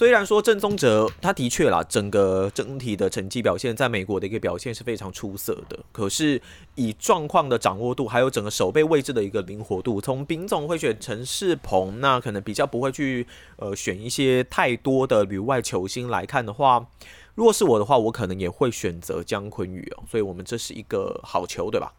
[0.00, 6.40] 虽然说郑宗哲他的确啦，整个整体的成绩表现在美国的一个表现是非常出色的，可是
[6.74, 13.26] 以状况的掌握度，还有整个守备位置的一个灵活度，从丙总会选陈世鹏，那可能比较不会去
[13.56, 16.86] 呃选一些太多的旅外球星来看的话，
[17.34, 20.04] 如果是我的话，我可能也会选择姜坤宇哦。
[20.10, 21.92] 所以我们这是一个好球，对吧？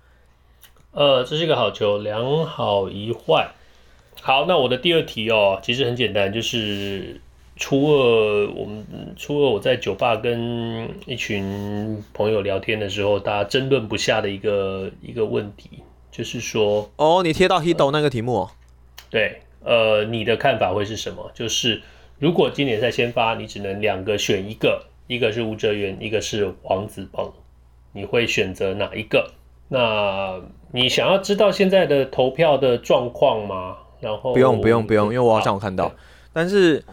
[0.93, 3.51] 呃，这是一个好球，两好一坏。
[4.21, 7.21] 好，那我的第二题哦，其实很简单，就是。
[7.61, 8.83] 初二，我们
[9.15, 15.69] 初二我在酒吧跟一群朋友聊天的时候，大家争论不下的一个一个问题，
[16.11, 18.51] 就是说，哦，你贴到 Hito 那个题目，哦，
[19.11, 21.29] 对，呃，你的看法会是什么？
[21.35, 21.83] 就是
[22.17, 27.31] 如果今年赛先发，你只能两个选一个，一个是吴哲源，一个是王子鹏，
[27.93, 29.31] 你会选择哪一个？
[29.67, 30.41] 那
[30.71, 33.77] 你想要知道现在的投票的状况吗？
[33.99, 35.91] 然后不用不用不用，因为我好像有看到，
[36.33, 36.83] 但是。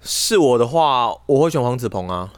[0.00, 2.32] 是我的话，我会选黄子鹏啊。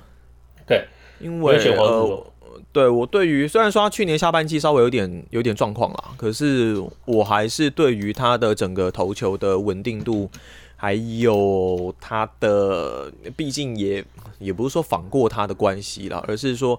[0.67, 0.87] 对，
[1.21, 2.27] 因为呃，
[2.73, 10.31] 对我对于虽然说他去年下半季稍微有点有点状况啦，可是我还是对于他的整个投球的稳定度，
[10.77, 14.05] 还有他的，毕竟也
[14.39, 16.79] 也不是说仿过他的关系啦，而是说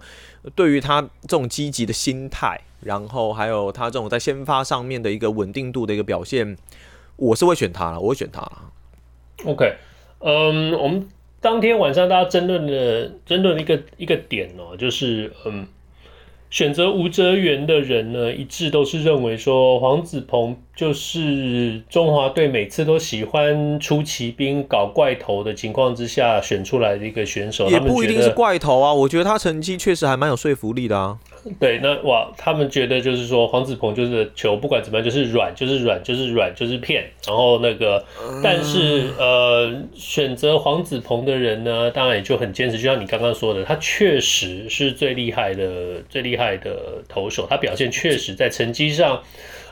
[0.55, 6.57] 对于他这种积极的心态，然后还有他这种在先发上面的一个稳定度的一个表现，
[7.15, 8.71] 我是会选他了，我会选他了。
[9.45, 9.75] OK。
[10.23, 11.07] 嗯，我们
[11.41, 15.67] 当天晚上大家争论的争论一个一个点哦，就是嗯。
[16.49, 27.67] 选择吴哲源的人呢，一致都是认为说黄子鹏就是中华队每次都喜欢出奇兵、搞怪头的情况之下选出来的一个选手。
[27.71, 31.17] 也不一定是怪头啊，我觉得他成绩确实还蛮有说服力的啊。
[31.59, 37.03] 对，那哇，他们觉得就是说黄子鹏就是球不管怎么样就是软，就是软，就是软，就是骗。
[37.27, 38.03] 然后那个，
[38.41, 46.53] 但是呃，选择黄子鹏的人呢，当然也就很坚持，就像你刚刚说的，他确实是最厉害的，最厉害。
[46.53, 49.23] 的投手，他表现确实在成绩上，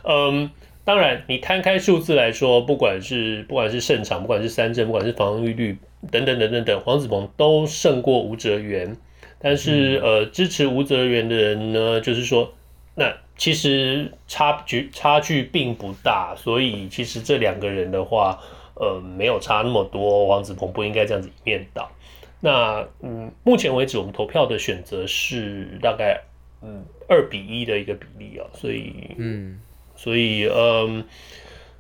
[0.03, 0.49] 嗯，
[0.83, 5.77] 当然你摊开数字来说，不管是不管是胜场，不管是三振，不管是防御率
[6.09, 8.97] 等等等等等，黄子鹏都胜过吴哲源。
[9.41, 12.53] 但是呃，支持吴泽源的人呢，就是说，
[12.95, 18.39] 那其实差距差距并不大，所以其实这两个人的话，
[18.75, 20.27] 呃，没有差那么多。
[20.27, 21.91] 黄子鹏不应该这样子一面倒。
[22.39, 26.21] 那嗯，目前为止我们投票的选择是大概。
[26.63, 29.59] 嗯，二比一的一个比例啊，所以，嗯，
[29.95, 31.03] 所以，嗯，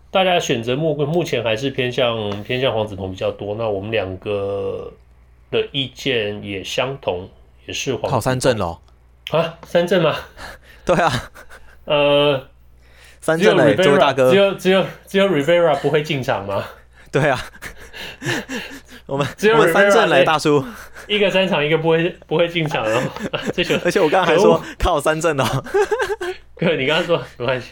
[0.09, 3.53] 大家选择目目前还是偏向偏向黄子鹏比较多。
[3.53, 4.91] 那我们两个
[5.51, 7.29] 的意见也相同，
[7.65, 8.09] 也是黄。
[8.11, 8.79] 靠三振喽？
[9.31, 10.15] 啊，三振吗？
[10.85, 11.11] 对啊，
[11.85, 12.47] 呃，
[13.21, 16.63] 三振嘞，这位大哥，只有只有只有 Rivera 不会进场吗？
[17.11, 17.39] 对啊，
[19.05, 20.63] 我们只有三振嘞，大叔。
[21.07, 23.01] 一个三场，一个不会不会进场哦。
[23.53, 25.43] 这球，而且我刚刚还说靠三阵哦。
[26.55, 27.71] 对，你刚刚说没关系。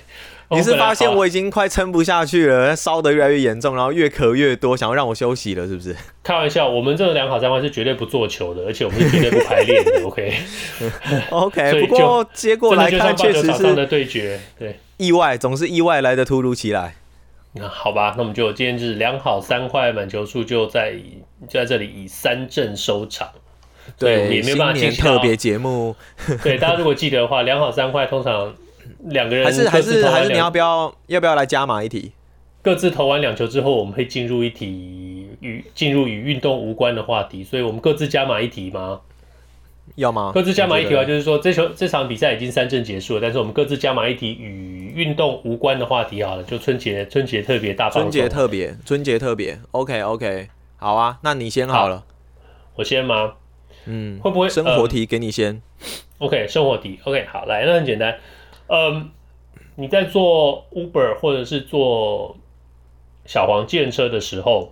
[0.52, 5.96] 你是发现我已经快撑不下去了，烧得越来越严重，然后越咳越多，想要让我休息了，是不是？
[6.24, 10.02] 开玩笑，我们这个两好三坏是绝对不做球的，而且我们是绝对不排练的。
[10.04, 11.82] OK，OK。
[11.82, 16.96] 不过结果来看，确实是的对决，对，意外总是意外来的突如其来。
[17.54, 20.94] 那好吧，那我们就今天就是两好三坏满球数就在
[21.48, 23.28] 就在这里以三振收场。
[23.98, 25.96] 对，也没有办法新年特别节目。
[26.44, 28.54] 对，大家如果记得的话，两好三坏，通常
[29.06, 32.12] 两个人还是还是还是你要不要要不要来加码一题？
[32.62, 39.00] 各自投完两球之后，我们会进入一题与进入与运动无关的话题，所以我们各自加码一题吗？
[39.96, 40.32] 要吗？
[40.34, 52.04] 各自加码一题的话，就是说这球这场比赛已经三阵结束了，但是我们各自加码一题与运动无关的话题好了，就春节春节特别大，春节特别春节特别，OK OK，好啊，那你先好了，好
[52.76, 53.34] 我先吗？
[53.86, 55.62] 嗯，会不会生活题给你先、
[56.20, 58.16] 呃、？OK，生活题 OK，好，来，那很简单，
[58.70, 59.10] 嗯，
[59.76, 62.38] 你在做 Uber 或者是做
[63.26, 64.72] 小黄建车的时候。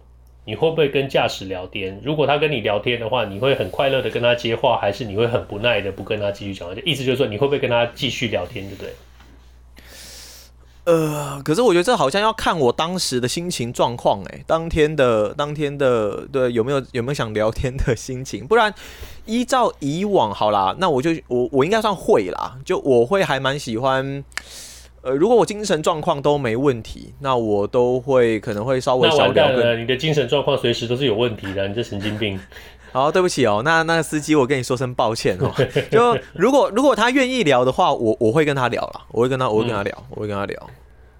[0.49, 1.99] 你会不会跟驾驶聊天？
[2.01, 6.73] 如果他跟你聊天的话，你会很快乐的跟他接话，还是你会很不耐的不跟他继续讲话？
[6.73, 8.93] 就意思就是说，你会不会跟他继续聊天，对不对？
[10.87, 18.47] 呃，可是我觉得这好像要看我当时的心情状况，哎，当天的当天的对，有没有有没有想聊天的心情？
[18.47, 18.73] 不然
[19.25, 24.23] 依照以往，好啦，那我就我我应该算会啦，就我会还蛮喜欢。
[25.01, 29.51] 呃，如果我精神状况都没问题，那我都会可能会稍微小聊。
[29.51, 32.39] 那你的精神状况随时都是有问题的，你这神经病。
[32.97, 35.53] 好，对不起哦，那那个司机，我跟你说声抱歉哦。
[35.91, 40.67] 就如果如果他愿意聊的话，我我会跟他聊了，我会跟他我会跟他聊，嗯、我会跟他聊，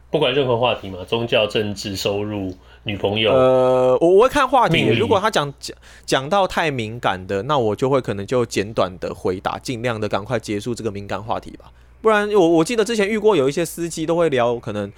[0.10, 2.52] 不管任何话题嘛，宗教、政治、收入、
[2.82, 3.32] 女朋友。
[3.32, 11.72] 呃，我我会看话题，如果他讲讲讲到太敏感的，那我就会可能就简短的回答，尽量的赶快结束这个敏感话题吧。
[12.02, 14.92] 不然我我记得之前遇过有一些司机都会聊可能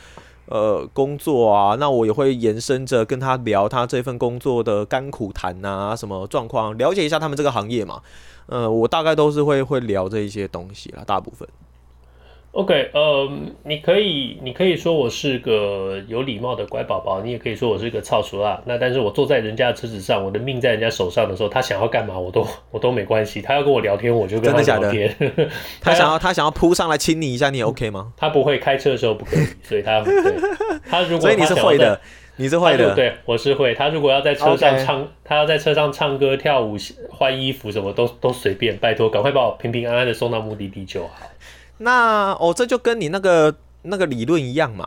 [0.49, 8.01] 呃工作啊，那我也会延伸着跟他聊他这份工作的甘苦谈啊，什么状况，了解一下他们这个行业嘛。
[8.47, 11.47] 呃，我大概都是会会聊这一些东西啦，大部分。
[12.51, 13.29] OK，呃，
[13.63, 18.59] 你可以，你可以说我是个有礼貌的乖宝宝，你也可以说我是个臭俗辣。
[18.65, 23.39] 那但是我坐在人家的车子上，我的命在人家手上的时候，他想要干嘛，我都 我都没关系。
[23.39, 25.15] 他要跟我聊天，我就跟他聊天。
[25.19, 25.49] 真的假的？
[25.79, 28.11] 他想要他想要扑上来亲你一下，你也 OK 吗？
[28.17, 30.13] 他不会开车的时候不可以， 所以他对
[30.89, 32.01] 他如果他所以你是会的，
[32.37, 33.75] 你是会的，对，我是会。
[33.75, 36.75] 他如果要在车上唱.他要在车上唱歌、跳舞、
[37.11, 41.13] 换衣服，什么都都随便，拜托，赶快把我平平安安的送到目的地就好。
[41.79, 44.85] 那哦，这就跟你那个那个理论一样嘛，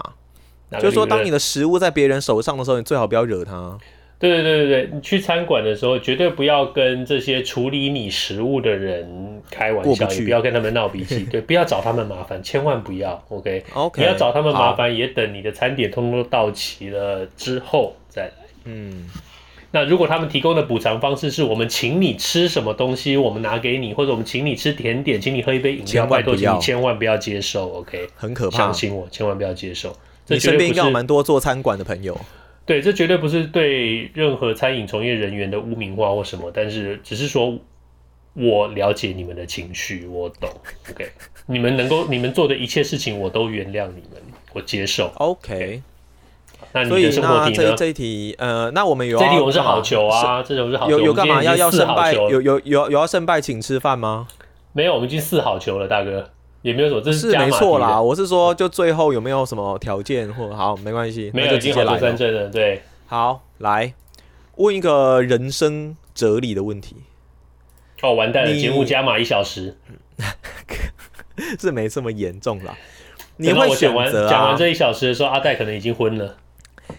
[0.78, 3.76] 就是说，当你的食物在别人手上的时候，你最好不要惹他。
[4.18, 13.20] 对对对对对，你去餐馆的时候，绝对不要跟这些处理你食物的人开玩笑，不也不要跟他们闹脾气， 对，不要找他们麻烦，千万不要。
[13.30, 18.32] OK，OK，你要找他们麻烦，也等你的餐点通通都到齐了之后再来。
[18.66, 19.09] 嗯。
[19.75, 28.07] 那如果他们提供的补偿方式是我们请你吃什么东西，我们拿给你，或者我们请你吃甜点，请你喝一杯饮料，拜托，请你千万不要接受，OK？
[28.14, 29.97] 很可怕，相信我，千万不要接受。
[30.29, 32.20] 你身边应该蛮多做餐馆的朋友。
[32.64, 37.59] 对，这绝对不是对任何餐饮从业人员的污名化或什么，但是只是说
[38.35, 40.49] 我了解你们的情绪，我懂
[40.91, 41.09] ，OK？
[41.47, 45.83] 你们能够，你们做的一切事情，我都原谅你们，我接受，OK？
[46.75, 50.99] 那所以那这这一题，呃，那我们有这题我们是好球啊，这种是好球。
[50.99, 52.12] 有有干嘛要要胜败？
[52.14, 54.27] 有有有有要胜败请吃饭吗？
[54.73, 56.31] 没有，我们已经四好球了，大哥，
[56.62, 58.01] 也没有什么，这是没错啦。
[58.01, 62.49] 我是说，就最后有没有什么条件或好没关系，没有，已经好三振了。
[62.49, 63.93] 对，好，来
[64.57, 66.97] 问一个人生哲理的问题。
[68.01, 69.77] 哦，完蛋了，节目加码一小时，
[71.61, 72.75] 是没这么严重啦。
[73.37, 76.37] 你会选择讲完这一小时的时候，阿戴可能已经昏了。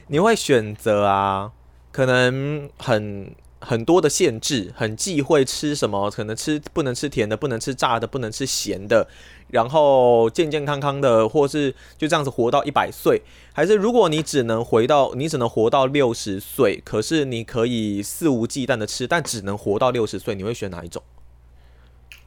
[0.07, 1.51] 你会选择啊，
[1.91, 9.07] 可能很很多的限制，很忌讳吃什么，可能吃不能吃甜的，不能吃炸的，不能吃咸的，
[9.49, 13.21] 然后健健康康的，或是就这样子活到一百岁，
[13.53, 21.01] 还是如果你只能回到，你只能活到六十岁，可是你可以肆无忌惮的吃，但只能活到六十岁，你会选哪一种？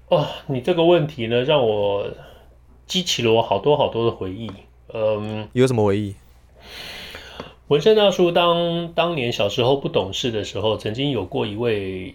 [0.09, 2.09] 哦，你这个问题呢，让我
[2.87, 4.51] 激起了我好多好多的回忆。
[4.95, 6.15] 嗯，有什么回忆？
[7.69, 12.14] 文生大叔当当年小时候不懂事的时候，曾经有过一位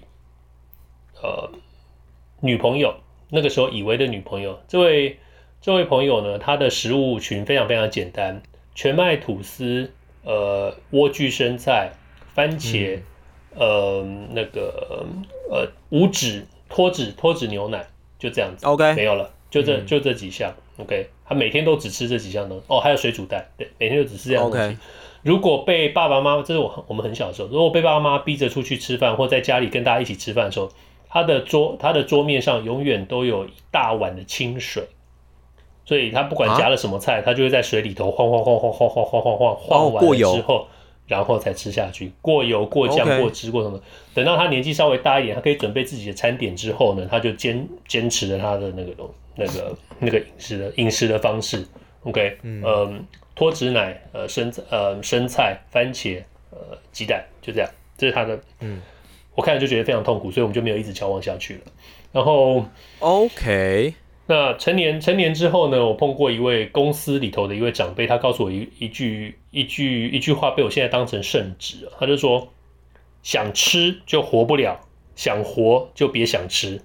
[1.22, 1.52] 呃
[2.40, 2.96] 女朋友，
[3.30, 4.62] 那个时候以为的女朋友。
[4.70, 5.20] 这位
[5.62, 8.42] 这位朋友呢，她的食物群非常非常简单：
[8.76, 9.92] 全麦吐司、
[10.24, 11.92] 呃莴苣生菜、
[12.34, 13.00] 番茄、
[13.56, 15.06] 嗯、呃那个
[15.50, 17.86] 呃无脂脱脂脱脂牛奶，
[18.18, 18.66] 就这样子。
[18.66, 20.56] OK，没有了，就这就这几项。
[20.78, 22.64] OK，她每天都只吃这几项东西。
[22.70, 24.58] 哦，还有水煮蛋，对，每天就只吃这样东西。
[24.58, 24.78] Okay.
[25.24, 30.70] 如果被爸爸妈妈，这是我我们很小的时候，如果被爸爸妈妈逼着出去吃饭，或在家里跟大家一起吃饭的时候，
[31.10, 34.84] 他的桌他的桌面上永远都有一大碗的清水，
[35.86, 40.68] 所以他不管夹了什么菜，他就会在水里头晃晃晃晃晃晃晃晃晃晃完了之后，
[41.08, 42.12] 然后才吃下去。
[42.22, 43.80] 过油、过酱.过汁、过什么？
[44.14, 51.68] 等到他年纪稍微大一点，他可以准备自己的餐点之后呢，他就坚坚持了他的那个东那个那个饮食的饮食的方式。
[52.04, 53.06] OK，嗯，
[53.42, 58.40] 脱脂奶，呃，生呃生菜、番茄，呃，鸡蛋，就这样，这是他的。
[58.60, 58.80] 嗯，
[59.34, 61.62] 我看了就觉得非常痛苦，所以我们就没有一直交往下去了。
[62.12, 62.64] 然后
[63.00, 63.96] ，OK。
[64.28, 71.90] 那成年成年之后呢，我碰过一位公司里头的一位长辈，他告诉我一一句一句一句话，被我现在当成圣旨。
[72.00, 72.48] 他就说：
[73.24, 74.80] 想吃就活不了，
[75.16, 76.80] 想活就别想吃，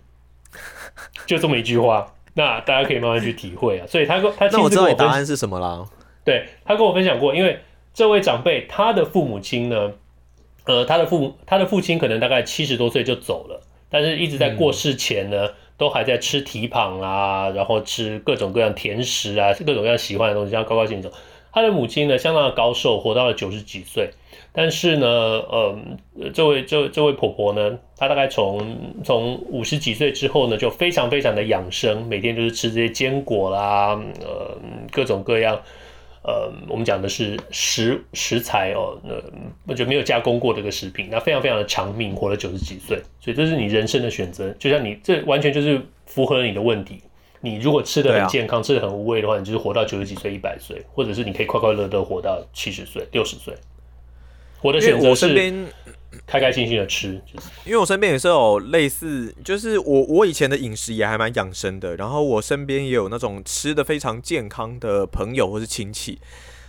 [1.29, 2.15] 就这么一句话。
[2.33, 3.87] 那大家可以慢慢去体会啊。
[3.87, 5.85] 所以他说他，那我知道你答案是什么啦。
[6.27, 7.61] 对，他跟我分享过，因为
[7.95, 9.93] 这位长辈他的父母亲呢，
[10.67, 15.49] 呃，他的父母他的父亲可能大概七十多岁就走了，但是一直在过世前呢。
[15.79, 21.11] 都还在吃蹄膀啊，然后吃各种各样甜食啊，各种各样喜欢的东西，这样高高兴兴。
[21.53, 24.09] 他的母亲呢，相当的高寿，活到了九十几岁。
[24.55, 25.79] 但是呢，呃，
[26.33, 28.75] 这位这这位婆婆呢，她大概从
[29.05, 34.57] 从五十几岁之后呢，就非常非常的养生，每天就是吃这些坚果啦，呃，
[34.91, 35.61] 各种各样。
[36.27, 39.15] 呃，我们讲的是食食材哦，那
[39.63, 44.51] 那就没有加工过这个食品，那非常非常的长命，活了九十几岁，所以这是你人生的选择。
[44.59, 47.01] 就像你这完全就是符合了你的问题。
[47.41, 53.55] 你如果吃的很健康，啊、吃的很无味的话，你就是活到九十几岁、一百岁，或者是你可以快快乐乐活到七十岁、六十岁。
[54.67, 55.67] 我的选择是。
[56.27, 57.23] 开开心心的吃，
[57.65, 66.19] 因为我身边也是有类似，就是我我以前的饮食也还蛮养生的，然后我身边也有那种吃的非常健康的朋友或是亲戚，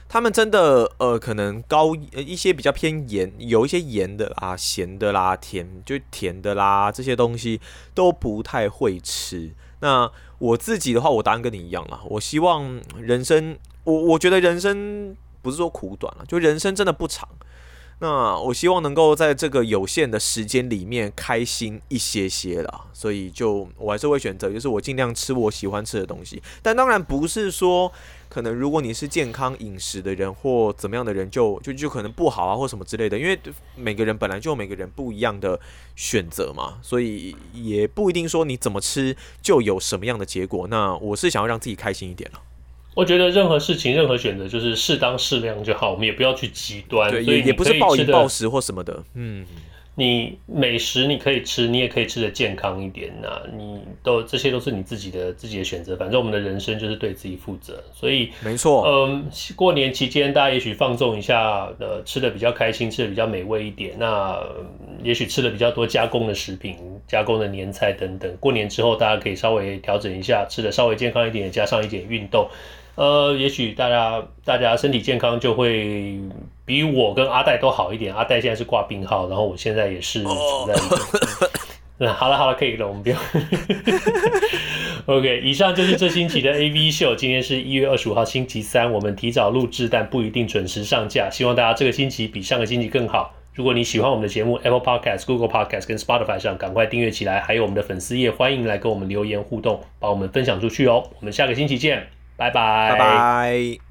[0.07, 7.59] 他们真的呃可能高一些比较偏盐，有一些盐的啦、咸的啦、甜就甜的啦这些东西
[7.95, 9.51] 都不太会吃。
[9.79, 17.27] 那我自己的话，我答案跟你一样啦，我希望人生，我我觉得人生不是说苦短了，就人生真的不长。
[17.99, 26.39] 那我希望能够在这个有限的时间里面开心一些些啦，所以就我还是会选择，就是我尽量吃我喜欢吃的东西。
[26.61, 27.91] 但当然不是说，
[28.29, 33.39] 可能如果你是健康饮食的人或怎么样的人就，就就就可能不好啊或什么之类的，因为
[33.75, 35.59] 每个人本来就有每个人不一样的
[35.95, 40.67] 选择嘛，所以也不一定说你怎么吃就有什么样的结果。
[40.67, 42.41] 那我是想要让自己开心一点了。
[42.97, 47.11] 我觉得任何事情、任何选择就是适当适量就好，我们也不要去极端。
[47.11, 49.03] 对，所以也不是暴饮暴食或什么的。
[49.13, 49.45] 嗯，
[49.93, 53.41] 你美食你可以吃，你也可以吃的健康一点呐、啊。
[53.55, 55.95] 你都这些都是你自己的自己的选择。
[55.95, 57.83] 反正我们的人生就是对自己负责。
[57.93, 58.83] 所以没错。
[58.87, 63.93] 嗯，过年期间大家也许放纵一下，呃，吃的比较开心，吃的比较美味一点。
[63.99, 64.41] 那
[65.03, 66.75] 也许吃了比较多加工的食品、
[67.07, 68.35] 加工的年菜等等。
[68.39, 72.49] 过年之后大家可以稍微调整一下，吃的稍微健康一点，加上一点运动。
[72.97, 76.19] 呃，也许大家大家身体健康就会
[76.65, 78.13] 比我跟阿戴都好一点。
[78.13, 81.49] 阿戴现在是挂病号，然后我现在也是处在一个。
[81.99, 83.17] 嗯，好了好了，可以了，我们不要。
[85.05, 87.15] OK，以上就是这星期的 AV 秀。
[87.15, 91.29] 今天是一月二十五号星期三，我们提早录制，但不一定准时上架。
[91.29, 93.33] 希望大家这个星期比上个星期更好。
[93.53, 97.41] 如果你喜欢我们的节目，Apple Podcast、Google Podcast 跟 Spotify 上赶快订阅起来。
[97.41, 101.03] 还有我们的粉丝页，欢迎来跟我们留言互动，把我们分享出去哦。
[101.19, 102.16] 我们下个星期见。
[102.37, 103.86] 拜拜。